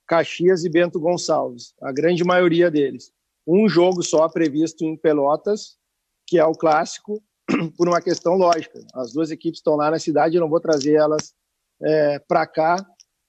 [0.06, 3.10] Caxias e Bento Gonçalves, a grande maioria deles.
[3.46, 5.76] Um jogo só previsto em Pelotas,
[6.26, 7.22] que é o clássico,
[7.76, 8.80] por uma questão lógica.
[8.94, 11.34] As duas equipes estão lá na cidade, eu não vou trazer elas
[11.82, 12.76] é, para cá,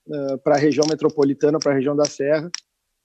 [0.09, 2.49] é, para a região metropolitana, para a região da Serra,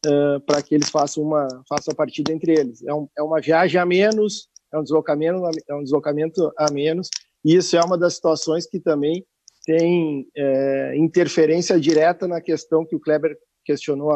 [0.04, 2.82] é, para que eles façam uma façam a partida entre eles.
[2.84, 7.08] É, um, é uma viagem a menos, é um deslocamento, é um deslocamento a menos,
[7.44, 9.24] e isso é uma das situações que também
[9.64, 14.10] tem é, interferência direta na questão que o Kleber questionou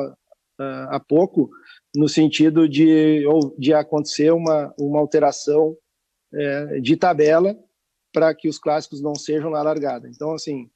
[0.59, 1.51] há, pouco,
[1.95, 5.77] no sentido de, ou, de acontecer uma, uma alteração
[6.33, 7.57] é, de tabela
[8.13, 10.09] para que os clássicos não sejam na largada.
[10.09, 10.71] Então, assim,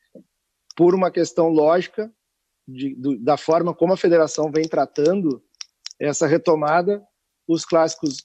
[0.76, 2.12] por uma questão lógica
[2.66, 5.43] de, do, da forma como a federação vem tratando
[5.99, 7.03] essa retomada,
[7.49, 8.19] os clássicos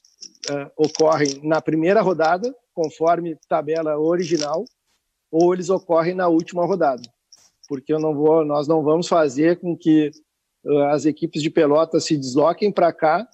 [0.50, 4.64] uh, ocorrem na primeira rodada, conforme tabela original,
[5.30, 7.02] ou eles ocorrem na última rodada,
[7.66, 10.10] porque eu não vou, nós não vamos fazer com que
[10.66, 13.26] uh, as equipes de Pelotas se desloquem para cá,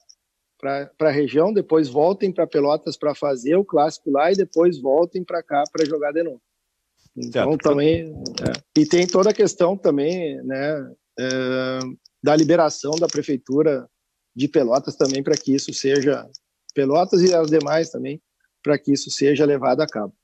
[0.58, 5.24] para a região, depois voltem para Pelotas para fazer o clássico lá e depois voltem
[5.24, 6.40] para cá para jogar de novo.
[7.16, 7.62] Então certo.
[7.62, 8.12] também
[8.42, 11.78] é, e tem toda a questão também, né, é,
[12.22, 13.88] da liberação da prefeitura
[14.34, 16.26] de Pelotas também para que isso seja
[16.74, 18.20] Pelotas e as demais também
[18.62, 20.14] para que isso seja levado a cabo.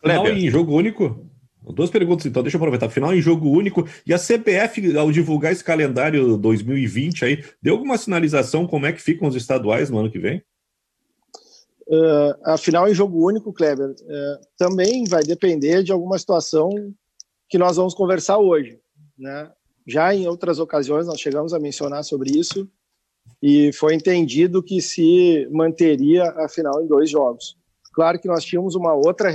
[0.00, 1.26] Final em jogo único?
[1.74, 2.88] Duas perguntas, então, deixa eu aproveitar.
[2.88, 3.86] Final em jogo único.
[4.04, 9.00] E a CPF, ao divulgar esse calendário 2020 aí, deu alguma sinalização como é que
[9.00, 10.42] ficam os estaduais no ano que vem?
[11.86, 16.70] Uh, a final em jogo único, Kleber, uh, também vai depender de alguma situação
[17.48, 18.80] que nós vamos conversar hoje.
[19.16, 19.50] Né?
[19.86, 22.68] Já em outras ocasiões nós chegamos a mencionar sobre isso
[23.42, 27.56] e foi entendido que se manteria a final em dois jogos.
[27.92, 29.30] Claro que nós tínhamos uma outra,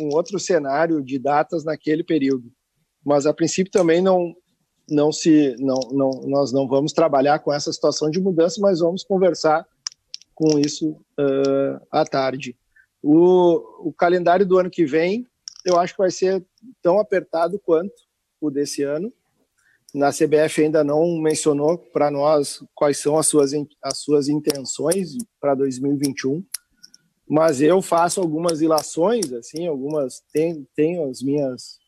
[0.00, 2.52] um outro cenário de datas naquele período,
[3.04, 4.34] mas a princípio também não,
[4.88, 9.02] não se, não, não, nós não vamos trabalhar com essa situação de mudança, mas vamos
[9.02, 9.66] conversar
[10.34, 12.56] com isso uh, à tarde.
[13.02, 15.26] O, o calendário do ano que vem,
[15.64, 16.44] eu acho que vai ser
[16.82, 17.94] tão apertado quanto
[18.40, 19.12] o desse ano,
[19.96, 25.54] na CBF ainda não mencionou para nós quais são as suas, as suas intenções para
[25.54, 26.44] 2021,
[27.26, 31.78] mas eu faço algumas ilações, assim, algumas tenho, tenho as minhas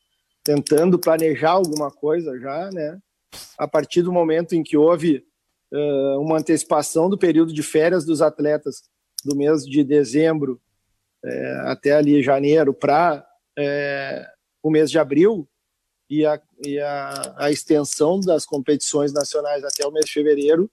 [0.42, 2.98] tentando planejar alguma coisa já, né?
[3.58, 5.22] A partir do momento em que houve
[5.70, 8.84] uh, uma antecipação do período de férias dos atletas
[9.22, 10.58] do mês de dezembro
[11.64, 13.26] até ali janeiro para
[14.62, 15.48] o mês de abril,
[16.08, 20.70] e a, e a, a extensão das competições nacionais até o mês de fevereiro,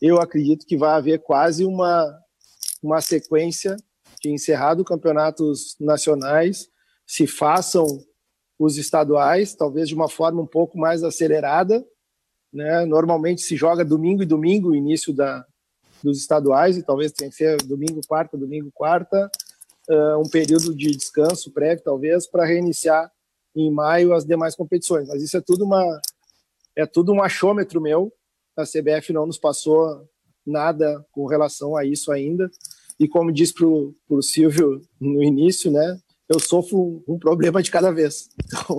[0.00, 2.18] eu acredito que vai haver quase uma,
[2.82, 3.76] uma sequência
[4.22, 6.68] de encerrado campeonatos nacionais,
[7.06, 7.86] se façam
[8.58, 11.84] os estaduais, talvez de uma forma um pouco mais acelerada.
[12.52, 12.84] Né?
[12.84, 15.44] Normalmente se joga domingo e domingo início da,
[16.02, 19.30] dos estaduais, e talvez tenha que ser domingo, quarta, domingo, quarta,
[19.88, 23.10] uh, um período de descanso prévio, talvez, para reiniciar
[23.54, 25.08] em maio as demais competições.
[25.08, 26.00] Mas isso é tudo uma
[26.76, 28.12] é tudo um achômetro meu.
[28.56, 30.08] A CBF não nos passou
[30.46, 32.50] nada com relação a isso ainda.
[32.98, 35.98] E como disse para o Silvio no início, né?
[36.28, 38.28] Eu sofro um problema de cada vez.
[38.44, 38.78] Então,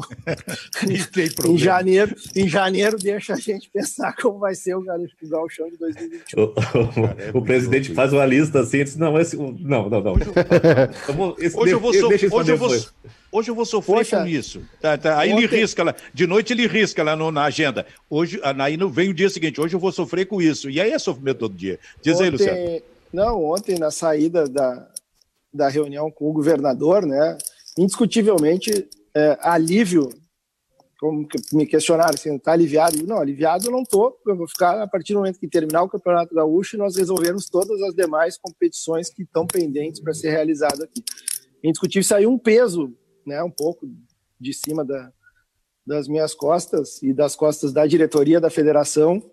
[1.52, 4.84] em janeiro, em janeiro deixa a gente pensar como vai ser o
[5.24, 6.42] Gauchão de 2021.
[6.42, 10.14] O, o, o presidente faz uma lista assim, diz, não, esse, não, não, não.
[11.56, 12.72] Hoje eu vou, hoje eu vou,
[13.32, 14.62] Hoje eu vou sofrer Poxa, com isso.
[14.82, 15.18] Tá, tá.
[15.18, 15.46] Aí ontem...
[15.46, 17.86] ele risca lá, de noite ele risca lá no, na agenda.
[18.10, 20.70] Hoje, aí não vem o dia seguinte, hoje eu vou sofrer com isso.
[20.70, 21.80] E aí é sofrimento todo dia.
[22.02, 22.24] Diz ontem...
[22.26, 22.82] aí, Luciano.
[23.14, 24.88] Não, ontem na saída da,
[25.54, 27.38] da reunião com o governador, né,
[27.78, 30.10] indiscutivelmente, é, alívio,
[31.00, 33.06] como me questionaram, assim, tá aliviado?
[33.08, 35.90] Não, aliviado eu não tô, eu vou ficar a partir do momento que terminar o
[35.90, 40.84] Campeonato Gaúcho e nós resolvermos todas as demais competições que estão pendentes para ser realizado
[40.84, 41.04] aqui.
[41.64, 42.94] Indiscutível, saiu um peso
[43.26, 43.88] né, um pouco
[44.40, 45.12] de cima da,
[45.86, 49.32] das minhas costas e das costas da diretoria da federação.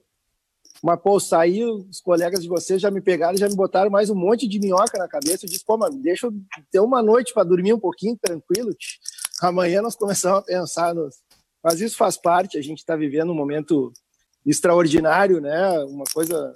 [0.82, 4.14] Mas, pô, saiu, os colegas de vocês já me pegaram, já me botaram mais um
[4.14, 5.44] monte de minhoca na cabeça.
[5.44, 6.32] Eu disse, pô, mano, deixa eu
[6.70, 8.70] ter uma noite para dormir um pouquinho tranquilo.
[9.40, 11.16] Amanhã nós começamos a pensar nos,
[11.62, 13.92] mas isso faz parte, a gente está vivendo um momento
[14.46, 15.80] extraordinário, né?
[15.84, 16.52] Uma coisa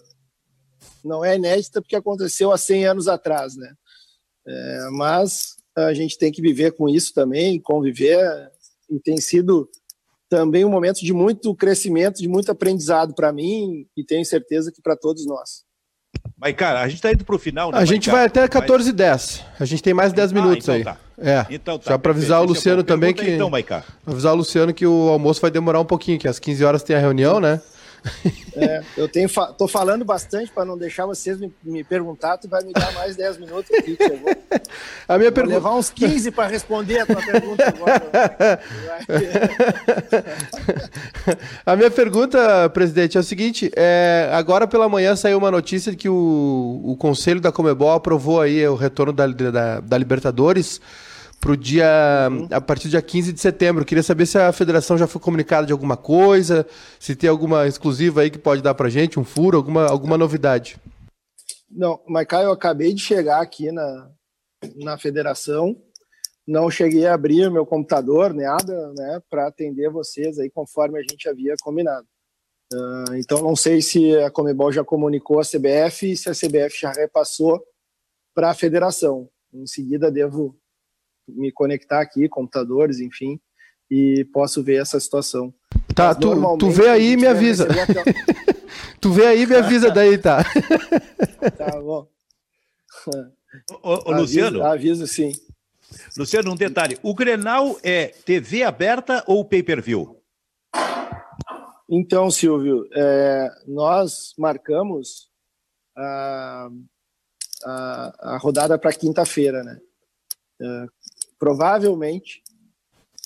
[1.04, 3.74] não é inédita porque aconteceu há 100 anos atrás, né?
[4.46, 8.50] É, mas a gente tem que viver com isso também, conviver,
[8.90, 9.68] e tem sido
[10.28, 14.80] também um momento de muito crescimento, de muito aprendizado para mim e tenho certeza que
[14.80, 15.64] para todos nós.
[16.38, 17.70] Mas, cara, a gente está indo para o final.
[17.70, 20.64] Né, a gente vai até 14 h 10 A gente tem mais 10 ah, minutos
[20.64, 20.84] então aí.
[20.84, 20.96] Tá.
[21.18, 21.46] É.
[21.50, 21.92] Então tá.
[21.92, 23.30] Só para avisar o Luciano também que.
[23.30, 23.50] Então.
[24.06, 26.96] Avisar o Luciano que o almoço vai demorar um pouquinho, que às 15 horas tem
[26.96, 27.60] a reunião, né?
[28.54, 32.48] É, eu tenho fa tô falando bastante para não deixar vocês me, me perguntar, tu
[32.48, 34.30] vai me dar mais 10 minutos aqui, que eu vou,
[35.08, 35.54] a minha pergunta...
[35.54, 38.60] levar uns 15 para responder a tua pergunta agora.
[41.64, 45.96] a minha pergunta, presidente, é o seguinte, é, agora pela manhã saiu uma notícia de
[45.96, 50.80] que o, o Conselho da Comebol aprovou aí o retorno da, da, da Libertadores
[51.42, 52.28] para o dia.
[52.30, 52.46] Uhum.
[52.52, 53.84] a partir do dia 15 de setembro.
[53.84, 56.64] Queria saber se a federação já foi comunicada de alguma coisa,
[57.00, 60.76] se tem alguma exclusiva aí que pode dar para gente, um furo, alguma, alguma novidade.
[61.68, 64.10] Não, mas Caio, eu acabei de chegar aqui na,
[64.76, 65.76] na federação,
[66.46, 71.28] não cheguei a abrir meu computador, nada, né, para atender vocês aí conforme a gente
[71.28, 72.06] havia combinado.
[72.72, 76.80] Uh, então não sei se a Comebol já comunicou a CBF e se a CBF
[76.80, 77.60] já repassou
[78.32, 79.28] para a federação.
[79.52, 80.56] Em seguida devo
[81.34, 83.40] me conectar aqui, computadores, enfim,
[83.90, 85.52] e posso ver essa situação.
[85.94, 87.68] Tá, tu, tu vê aí e me avisa.
[89.00, 90.44] tu vê aí e me avisa daí, tá?
[91.56, 92.08] tá bom.
[93.82, 94.62] Ô, ô, Luciano.
[94.62, 95.32] Aviso, sim.
[96.16, 96.98] Luciano, um detalhe.
[97.02, 100.18] O Grenal é TV aberta ou pay-per-view?
[101.88, 105.30] Então, Silvio, é, nós marcamos
[105.94, 106.70] a,
[107.64, 109.78] a, a rodada para quinta-feira, né?
[110.60, 110.86] É,
[111.42, 112.40] provavelmente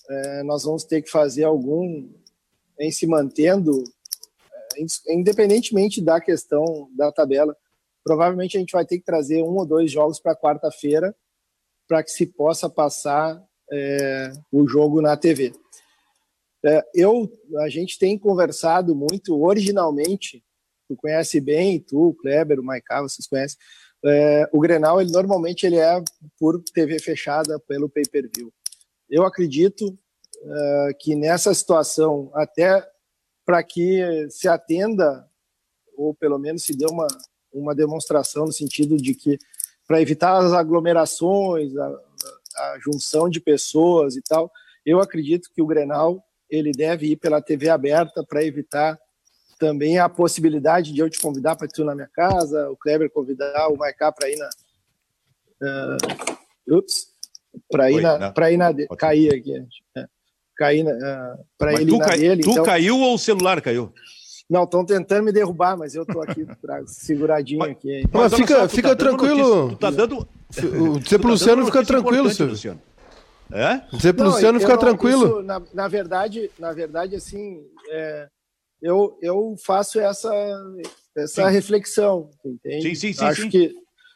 [0.09, 2.09] é, nós vamos ter que fazer algum
[2.81, 3.85] em se mantendo,
[4.75, 7.55] é, independentemente da questão da tabela.
[8.03, 11.15] Provavelmente a gente vai ter que trazer um ou dois jogos para quarta-feira
[11.87, 13.39] para que se possa passar
[13.71, 15.53] é, o jogo na TV.
[16.65, 20.43] É, eu, a gente tem conversado muito originalmente.
[20.89, 23.59] Tu conhece bem, tu, Kleber, o Maiká, vocês conhecem
[24.07, 26.03] é, o Grenal, ele normalmente ele é
[26.39, 28.53] por TV fechada pelo pay-per-view.
[29.09, 29.99] Eu acredito
[30.43, 32.87] é, que nessa situação, até
[33.45, 35.29] para que se atenda,
[35.97, 37.07] ou pelo menos se dê uma,
[37.53, 39.39] uma demonstração no sentido de que,
[39.87, 44.51] para evitar as aglomerações, a, a junção de pessoas e tal,
[44.85, 48.99] eu acredito que o Grenal ele deve ir pela TV aberta para evitar
[49.59, 53.69] também a possibilidade de eu te convidar para tu na minha casa, o Kleber convidar
[53.69, 54.49] o Maiká para ir na.
[55.63, 57.09] Uh, ups,
[57.71, 58.33] para ir na.
[58.33, 58.73] Para ir na.
[58.99, 59.67] Cair aqui.
[59.97, 60.07] É,
[60.57, 60.93] cair na.
[60.93, 62.43] Uh, para ele ir na cai, dele.
[62.43, 62.65] Tu então...
[62.65, 63.93] caiu ou o celular caiu?
[64.49, 66.47] Não, estão tentando me derrubar, mas eu estou aqui
[66.87, 68.05] seguradinho mas, aqui.
[68.13, 69.71] Mas, mas fica, fica tá tranquilo.
[69.71, 70.19] Tu tá dando.
[70.19, 72.81] O Zé tá Luciano fica tranquilo, Luciano.
[73.51, 73.81] É?
[73.97, 75.27] Zé Luciano fica tranquilo.
[75.27, 78.29] Isso, na, na, verdade, na verdade, assim, é,
[78.81, 80.33] eu, eu faço essa,
[81.17, 82.83] essa reflexão, entende?
[82.83, 83.25] Sim, sim, sim.
[83.25, 83.49] Acho, sim.
[83.49, 83.75] Que,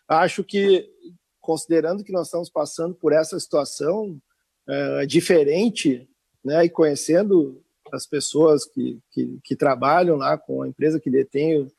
[0.09, 0.89] acho que,
[1.41, 4.21] considerando que nós estamos passando por essa situação
[4.69, 6.09] é, diferente,
[6.45, 11.71] né, e conhecendo as pessoas que, que, que, trabalham lá com a empresa que detém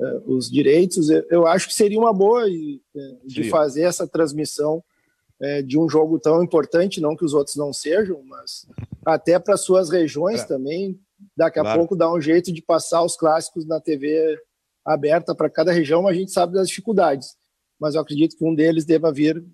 [0.00, 4.06] é, os direitos, eu, eu, acho que seria uma boa e, é, de fazer essa
[4.06, 4.82] transmissão
[5.40, 8.66] é, de um jogo tão importante, não que os outros não sejam, mas
[9.04, 10.44] até para suas regiões é.
[10.44, 11.00] também
[11.36, 11.78] Daqui a claro.
[11.80, 14.38] pouco dá um jeito de passar os clássicos na TV
[14.84, 17.36] aberta para cada região, mas a gente sabe das dificuldades.
[17.80, 19.44] Mas eu acredito que um deles deva vir,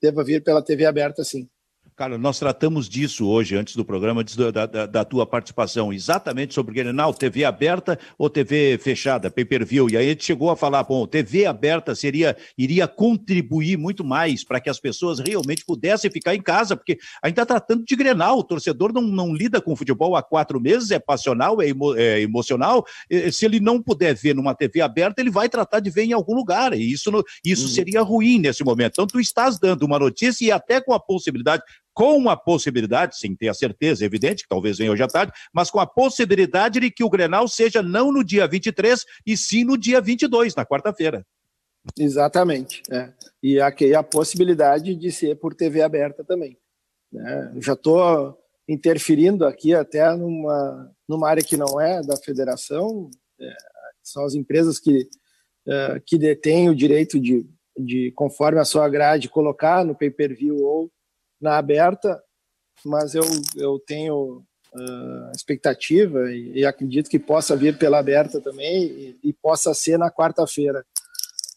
[0.00, 1.48] deva vir pela TV aberta, sim.
[1.96, 6.52] Cara, nós tratamos disso hoje, antes do programa, antes da, da, da tua participação, exatamente
[6.52, 9.88] sobre o Grenal, TV aberta ou TV fechada, pay-per-view.
[9.88, 14.44] E aí a gente chegou a falar, bom, TV aberta seria, iria contribuir muito mais
[14.44, 17.96] para que as pessoas realmente pudessem ficar em casa, porque a gente está tratando de
[17.96, 21.96] Grenal, o torcedor não, não lida com futebol há quatro meses, é passional, é, emo,
[21.96, 22.84] é emocional.
[23.32, 26.34] Se ele não puder ver numa TV aberta, ele vai tratar de ver em algum
[26.34, 27.10] lugar, e isso,
[27.42, 27.72] isso uhum.
[27.72, 28.92] seria ruim nesse momento.
[28.92, 31.62] Então, tu estás dando uma notícia e até com a possibilidade
[31.96, 35.70] com a possibilidade, sem ter a certeza, evidente, que talvez venha hoje à tarde, mas
[35.70, 39.78] com a possibilidade de que o Grenal seja não no dia 23, e sim no
[39.78, 41.26] dia 22, na quarta-feira.
[41.98, 42.82] Exatamente.
[42.90, 43.14] É.
[43.42, 46.58] E aqui a possibilidade de ser por TV aberta também.
[47.10, 47.54] Né?
[47.62, 48.38] Já estou
[48.68, 53.54] interferindo aqui até numa, numa área que não é da federação, é,
[54.02, 55.08] são as empresas que,
[55.66, 60.92] é, que detêm o direito de, de, conforme a sua grade, colocar no pay-per-view ou
[61.40, 62.22] na aberta,
[62.84, 63.24] mas eu,
[63.56, 64.42] eu tenho
[64.74, 69.98] uh, expectativa e, e, acredito que possa vir pela aberta também e, e possa ser
[69.98, 70.84] na quarta-feira.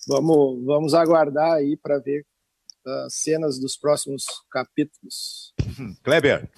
[0.08, 2.26] Vamos, vamos aguardar aí para ver
[2.86, 5.54] as cenas dos próximos capítulos.
[6.04, 6.50] Kleber.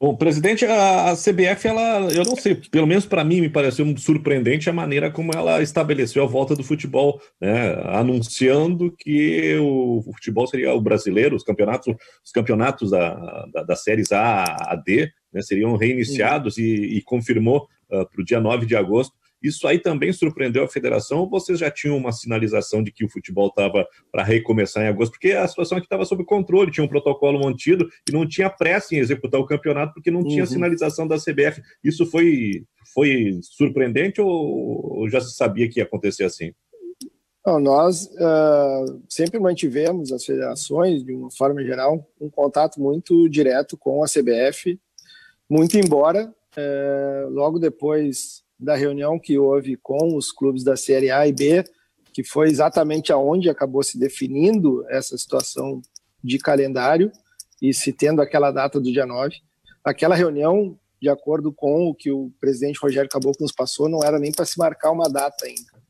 [0.00, 3.84] Bom, presidente, a, a, CBF, ela, eu não sei, pelo menos para mim me pareceu
[3.98, 10.12] surpreendente a maneira como ela estabeleceu a volta do futebol, né, anunciando que o, o
[10.14, 11.94] futebol seria o brasileiro, os campeonatos,
[12.24, 17.68] os campeonatos da, da, das séries A a D né, seriam reiniciados e, e, confirmou
[17.90, 21.58] uh, para o dia 9 de agosto isso aí também surpreendeu a federação ou vocês
[21.58, 25.12] já tinham uma sinalização de que o futebol estava para recomeçar em agosto?
[25.12, 28.94] Porque a situação aqui estava sob controle, tinha um protocolo mantido e não tinha pressa
[28.94, 30.28] em executar o campeonato porque não uhum.
[30.28, 31.62] tinha sinalização da CBF.
[31.82, 32.64] Isso foi,
[32.94, 36.52] foi surpreendente ou, já se sabia que ia acontecer assim?
[37.46, 43.78] Não, nós uh, sempre mantivemos as federações, de uma forma geral, um contato muito direto
[43.78, 44.78] com a CBF,
[45.48, 51.26] muito embora uh, logo depois da reunião que houve com os clubes da Série A
[51.26, 51.64] e B,
[52.12, 55.80] que foi exatamente aonde acabou se definindo essa situação
[56.22, 57.10] de calendário
[57.62, 59.36] e se tendo aquela data do dia 9.
[59.82, 64.18] Aquela reunião, de acordo com o que o presidente Rogério Caboclo nos passou, não era
[64.18, 65.80] nem para se marcar uma data ainda.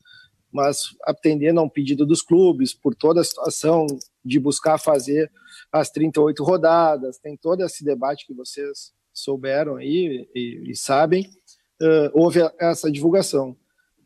[0.53, 3.87] Mas atendendo a um pedido dos clubes, por toda a situação
[4.25, 5.31] de buscar fazer
[5.73, 11.29] as 38 rodadas, tem todo esse debate que vocês souberam aí e, e sabem,
[11.81, 13.57] uh, houve essa divulgação.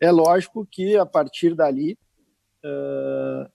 [0.00, 1.98] É lógico que a partir dali
[2.64, 3.50] uh,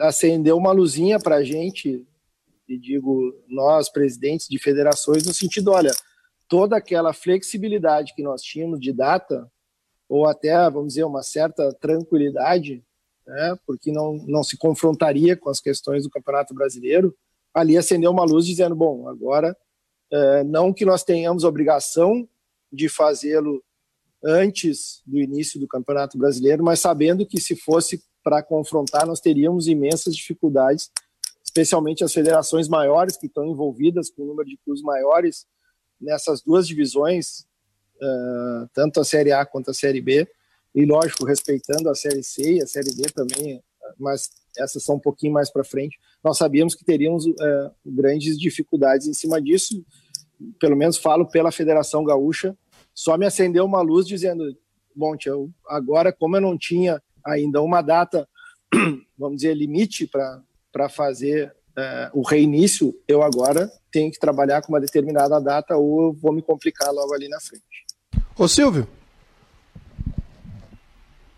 [0.00, 2.06] acendeu uma luzinha para a gente,
[2.68, 5.92] e digo nós, presidentes de federações, no sentido, olha,
[6.48, 9.50] toda aquela flexibilidade que nós tínhamos de data,
[10.08, 12.84] ou até, vamos dizer, uma certa tranquilidade,
[13.26, 17.16] né, porque não, não se confrontaria com as questões do Campeonato Brasileiro,
[17.54, 19.56] ali acendeu uma luz dizendo, bom, agora,
[20.46, 22.28] não que nós tenhamos obrigação
[22.72, 23.62] de fazê-lo
[24.22, 29.66] antes do início do Campeonato Brasileiro, mas sabendo que se fosse para confrontar, nós teríamos
[29.66, 30.90] imensas dificuldades,
[31.42, 35.46] especialmente as federações maiores que estão envolvidas com o número de clubes maiores
[36.00, 37.46] nessas duas divisões,
[37.96, 40.28] uh, tanto a Série A quanto a Série B,
[40.74, 43.62] e lógico, respeitando a Série C e a Série D também,
[43.98, 45.98] mas essas são um pouquinho mais para frente.
[46.22, 49.84] Nós sabíamos que teríamos uh, grandes dificuldades em cima disso,
[50.58, 52.56] pelo menos falo pela Federação Gaúcha,
[52.94, 54.56] só me acendeu uma luz dizendo:
[54.94, 58.28] bom, tio, agora, como eu não tinha ainda uma data,
[59.18, 64.80] vamos dizer, limite para fazer é, o reinício, eu agora tenho que trabalhar com uma
[64.80, 67.64] determinada data ou eu vou me complicar logo ali na frente.
[68.36, 68.86] Ô Silvio.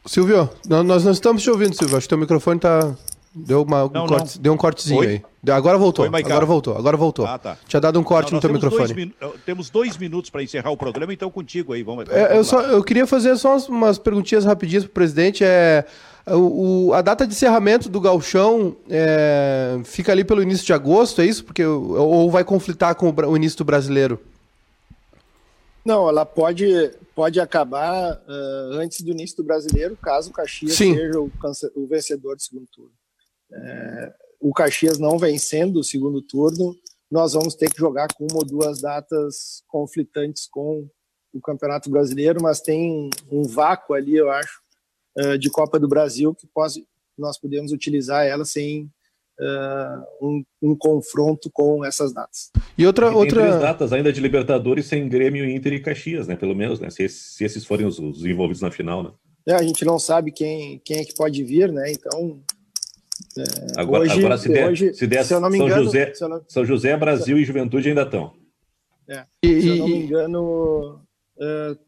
[0.07, 1.97] Silvio, nós não estamos te ouvindo, Silvio.
[1.97, 2.97] Acho que teu microfone está
[3.35, 5.07] Deu, uma, não, um corte, deu um cortezinho Oi?
[5.07, 5.53] aí.
[5.53, 6.05] Agora voltou.
[6.05, 6.77] Oi, agora voltou.
[6.77, 7.27] Agora voltou.
[7.27, 7.57] Ah, tá.
[7.67, 9.15] Tinha dado um corte não, no teu microfone.
[9.19, 11.83] Dois temos dois minutos para encerrar o programa, então contigo aí.
[11.83, 15.43] Vamos, é, eu, só, eu queria fazer só umas, umas perguntinhas rapidinhas para o presidente.
[15.43, 15.87] É,
[16.27, 21.23] o, o, a data de encerramento do galchão é, fica ali pelo início de agosto,
[21.23, 21.43] é isso?
[21.43, 24.21] Porque, ou vai conflitar com o, o início do brasileiro?
[25.83, 30.95] Não, ela pode, pode acabar uh, antes do início do brasileiro, caso o Caxias Sim.
[30.95, 31.31] seja o,
[31.75, 32.93] o vencedor do segundo turno
[33.53, 36.75] é, o Caxias não vencendo o segundo turno,
[37.11, 40.89] nós vamos ter que jogar com uma ou duas datas conflitantes com
[41.33, 44.61] o Campeonato Brasileiro, mas tem um vácuo ali, eu acho,
[45.17, 46.87] é, de Copa do Brasil que pode,
[47.19, 48.91] nós podemos utilizar ela sem
[49.39, 52.51] uh, um, um, confronto com essas datas.
[52.77, 53.43] E outra, e outra...
[53.43, 56.37] três datas ainda de Libertadores sem Grêmio, Inter e Caxias, né?
[56.37, 56.91] Pelo menos, né?
[56.91, 59.13] Se, se esses forem os, os envolvidos na final, né?
[59.47, 61.91] É, a gente não sabe quem, quem é que pode vir, né?
[61.93, 62.43] Então
[63.39, 66.45] é, agora, hoje, agora, se der, hoje, se der se São, engano, José, não...
[66.49, 67.43] São José, Brasil se...
[67.43, 68.33] e Juventude ainda estão.
[69.09, 71.01] É, se eu não me engano,
[71.37, 71.79] uh,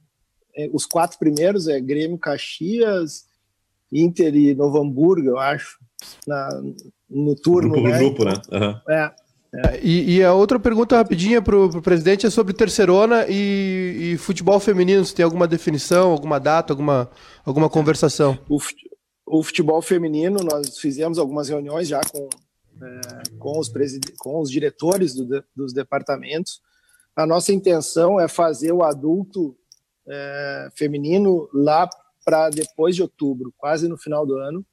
[0.72, 3.26] os quatro primeiros é Grêmio, Caxias,
[3.92, 5.78] Inter e Novo Hamburgo, eu acho,
[6.26, 6.48] na,
[7.08, 7.76] no turno.
[7.76, 7.98] No né?
[7.98, 8.34] grupo, né?
[8.52, 8.92] Uhum.
[8.92, 9.12] É.
[9.56, 9.78] É.
[9.80, 14.58] E, e, a outra pergunta rapidinha para o presidente é sobre terceirona e, e, futebol
[14.58, 15.04] feminino.
[15.04, 17.08] Se tem alguma definição, alguma data, alguma,
[17.44, 18.36] alguma conversação?
[18.48, 18.58] O,
[19.26, 22.28] o futebol feminino, nós fizemos algumas reuniões já com,
[22.82, 23.72] é, com, os,
[24.18, 26.60] com os diretores do, dos departamentos.
[27.16, 29.56] A nossa intenção é fazer o adulto
[30.06, 31.88] é, feminino lá
[32.24, 34.64] para depois de outubro, quase no final do ano,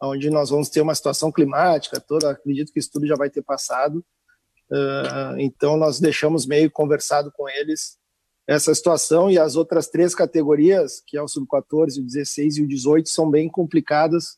[0.00, 2.30] onde nós vamos ter uma situação climática toda.
[2.30, 4.04] Acredito que isso tudo já vai ter passado.
[4.70, 7.98] Uh, então, nós deixamos meio conversado com eles
[8.48, 12.66] essa situação e as outras três categorias, que é o sub-14, o 16 e o
[12.66, 14.34] 18, são bem complicadas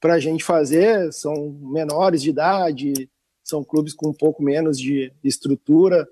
[0.00, 3.10] para a gente fazer, são menores de idade,
[3.42, 6.08] são clubes com um pouco menos de estrutura,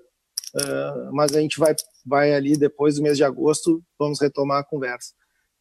[0.53, 1.73] uh, mas a gente vai,
[2.05, 5.13] vai ali depois do mês de agosto, vamos retomar a conversa.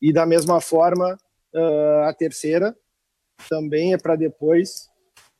[0.03, 1.17] E da mesma forma,
[1.55, 2.77] uh, a terceira
[3.49, 4.89] também é para depois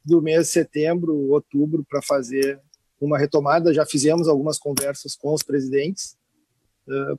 [0.05, 2.61] do mês de setembro, outubro, para fazer
[3.01, 3.75] uma retomada.
[3.75, 6.17] Já fizemos algumas conversas com os presidentes,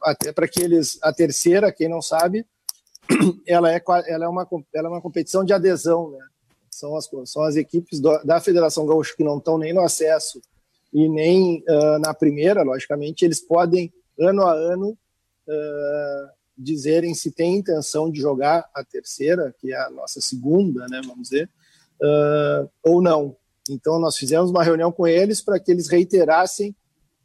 [0.01, 0.97] até para que eles.
[1.01, 2.45] A terceira, quem não sabe,
[3.47, 6.20] ela é, ela é, uma, ela é uma competição de adesão, né?
[6.70, 10.41] São as, são as equipes do, da Federação Gaúcha que não estão nem no acesso
[10.93, 14.89] e nem uh, na primeira, logicamente, eles podem, ano a ano,
[15.47, 21.01] uh, dizerem se tem intenção de jogar a terceira, que é a nossa segunda, né,
[21.05, 21.49] vamos dizer,
[22.01, 23.36] uh, ou não.
[23.70, 26.76] Então, nós fizemos uma reunião com eles para que eles reiterassem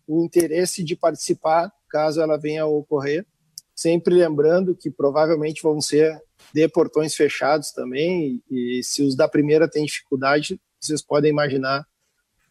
[0.07, 3.25] o interesse de participar, caso ela venha a ocorrer,
[3.73, 6.21] sempre lembrando que provavelmente vão ser
[6.53, 11.87] de portões fechados também, e, se os da primeira têm dificuldade, vocês podem imaginar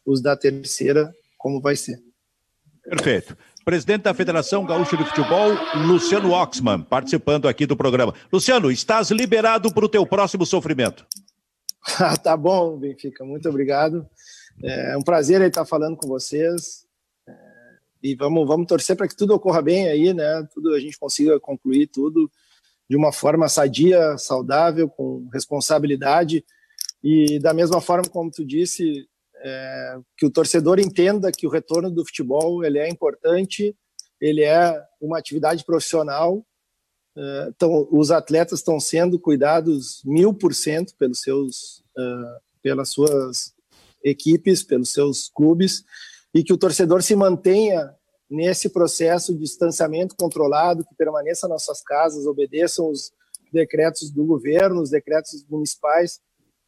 [0.05, 2.01] os da terceira como vai ser.
[2.83, 5.51] Perfeito presidente da Federação Gaúcha de Futebol,
[5.87, 8.13] Luciano Oxman, participando aqui do programa.
[8.31, 11.05] Luciano, estás liberado para o teu próximo sofrimento.
[12.23, 14.05] Tá bom, Benfica, muito obrigado.
[14.63, 16.85] É um prazer estar falando com vocês.
[18.03, 20.47] É, e vamos, vamos torcer para que tudo ocorra bem aí, né?
[20.53, 22.29] Tudo a gente consiga concluir tudo
[22.89, 26.43] de uma forma sadia, saudável, com responsabilidade.
[27.03, 31.89] E da mesma forma como tu disse, é, que o torcedor entenda que o retorno
[31.89, 33.75] do futebol ele é importante,
[34.19, 36.45] ele é uma atividade profissional.
[37.15, 43.53] É, então, os atletas estão sendo cuidados mil por cento pelos seus, uh, pelas suas
[44.03, 45.83] equipes, pelos seus clubes,
[46.33, 47.93] e que o torcedor se mantenha
[48.29, 53.11] nesse processo de distanciamento controlado, que permaneça nas suas casas, obedeçam os
[53.51, 56.19] decretos do governo, os decretos municipais,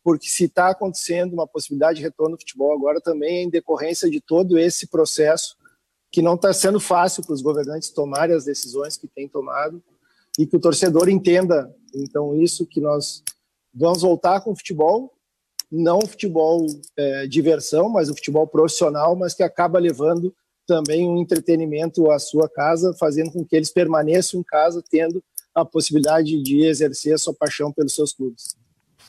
[0.04, 4.08] porque se está acontecendo uma possibilidade de retorno do futebol agora também é em decorrência
[4.08, 5.58] de todo esse processo
[6.12, 9.84] que não está sendo fácil para os governantes tomarem as decisões que têm tomado
[10.38, 13.24] e que o torcedor entenda então isso que nós
[13.74, 15.12] vamos voltar com o futebol
[15.76, 16.66] não o futebol
[16.98, 20.34] é, diversão mas o futebol profissional mas que acaba levando
[20.68, 25.24] também um entretenimento à sua casa fazendo com que eles permaneçam em casa tendo
[25.54, 28.56] a possibilidade de exercer a sua paixão pelos seus clubes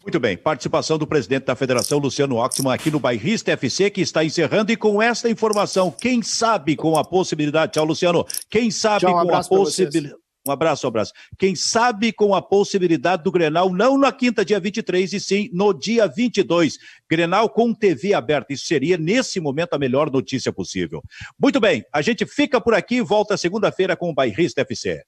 [0.07, 4.25] muito bem, participação do presidente da Federação, Luciano Oxman, aqui no Bairrista FC, que está
[4.25, 4.71] encerrando.
[4.71, 7.73] E com esta informação, quem sabe com a possibilidade.
[7.73, 8.25] Tchau, Luciano.
[8.49, 10.26] Quem sabe Tchau, um com a possibilidade.
[10.47, 11.13] Um abraço, um abraço.
[11.39, 15.73] Quem sabe com a possibilidade do Grenal, não na quinta, dia 23, e sim no
[15.73, 16.79] dia 22.
[17.11, 18.53] Grenal com TV aberta.
[18.53, 21.03] Isso seria, nesse momento, a melhor notícia possível.
[21.39, 25.03] Muito bem, a gente fica por aqui e volta segunda-feira com o Bairrista FC.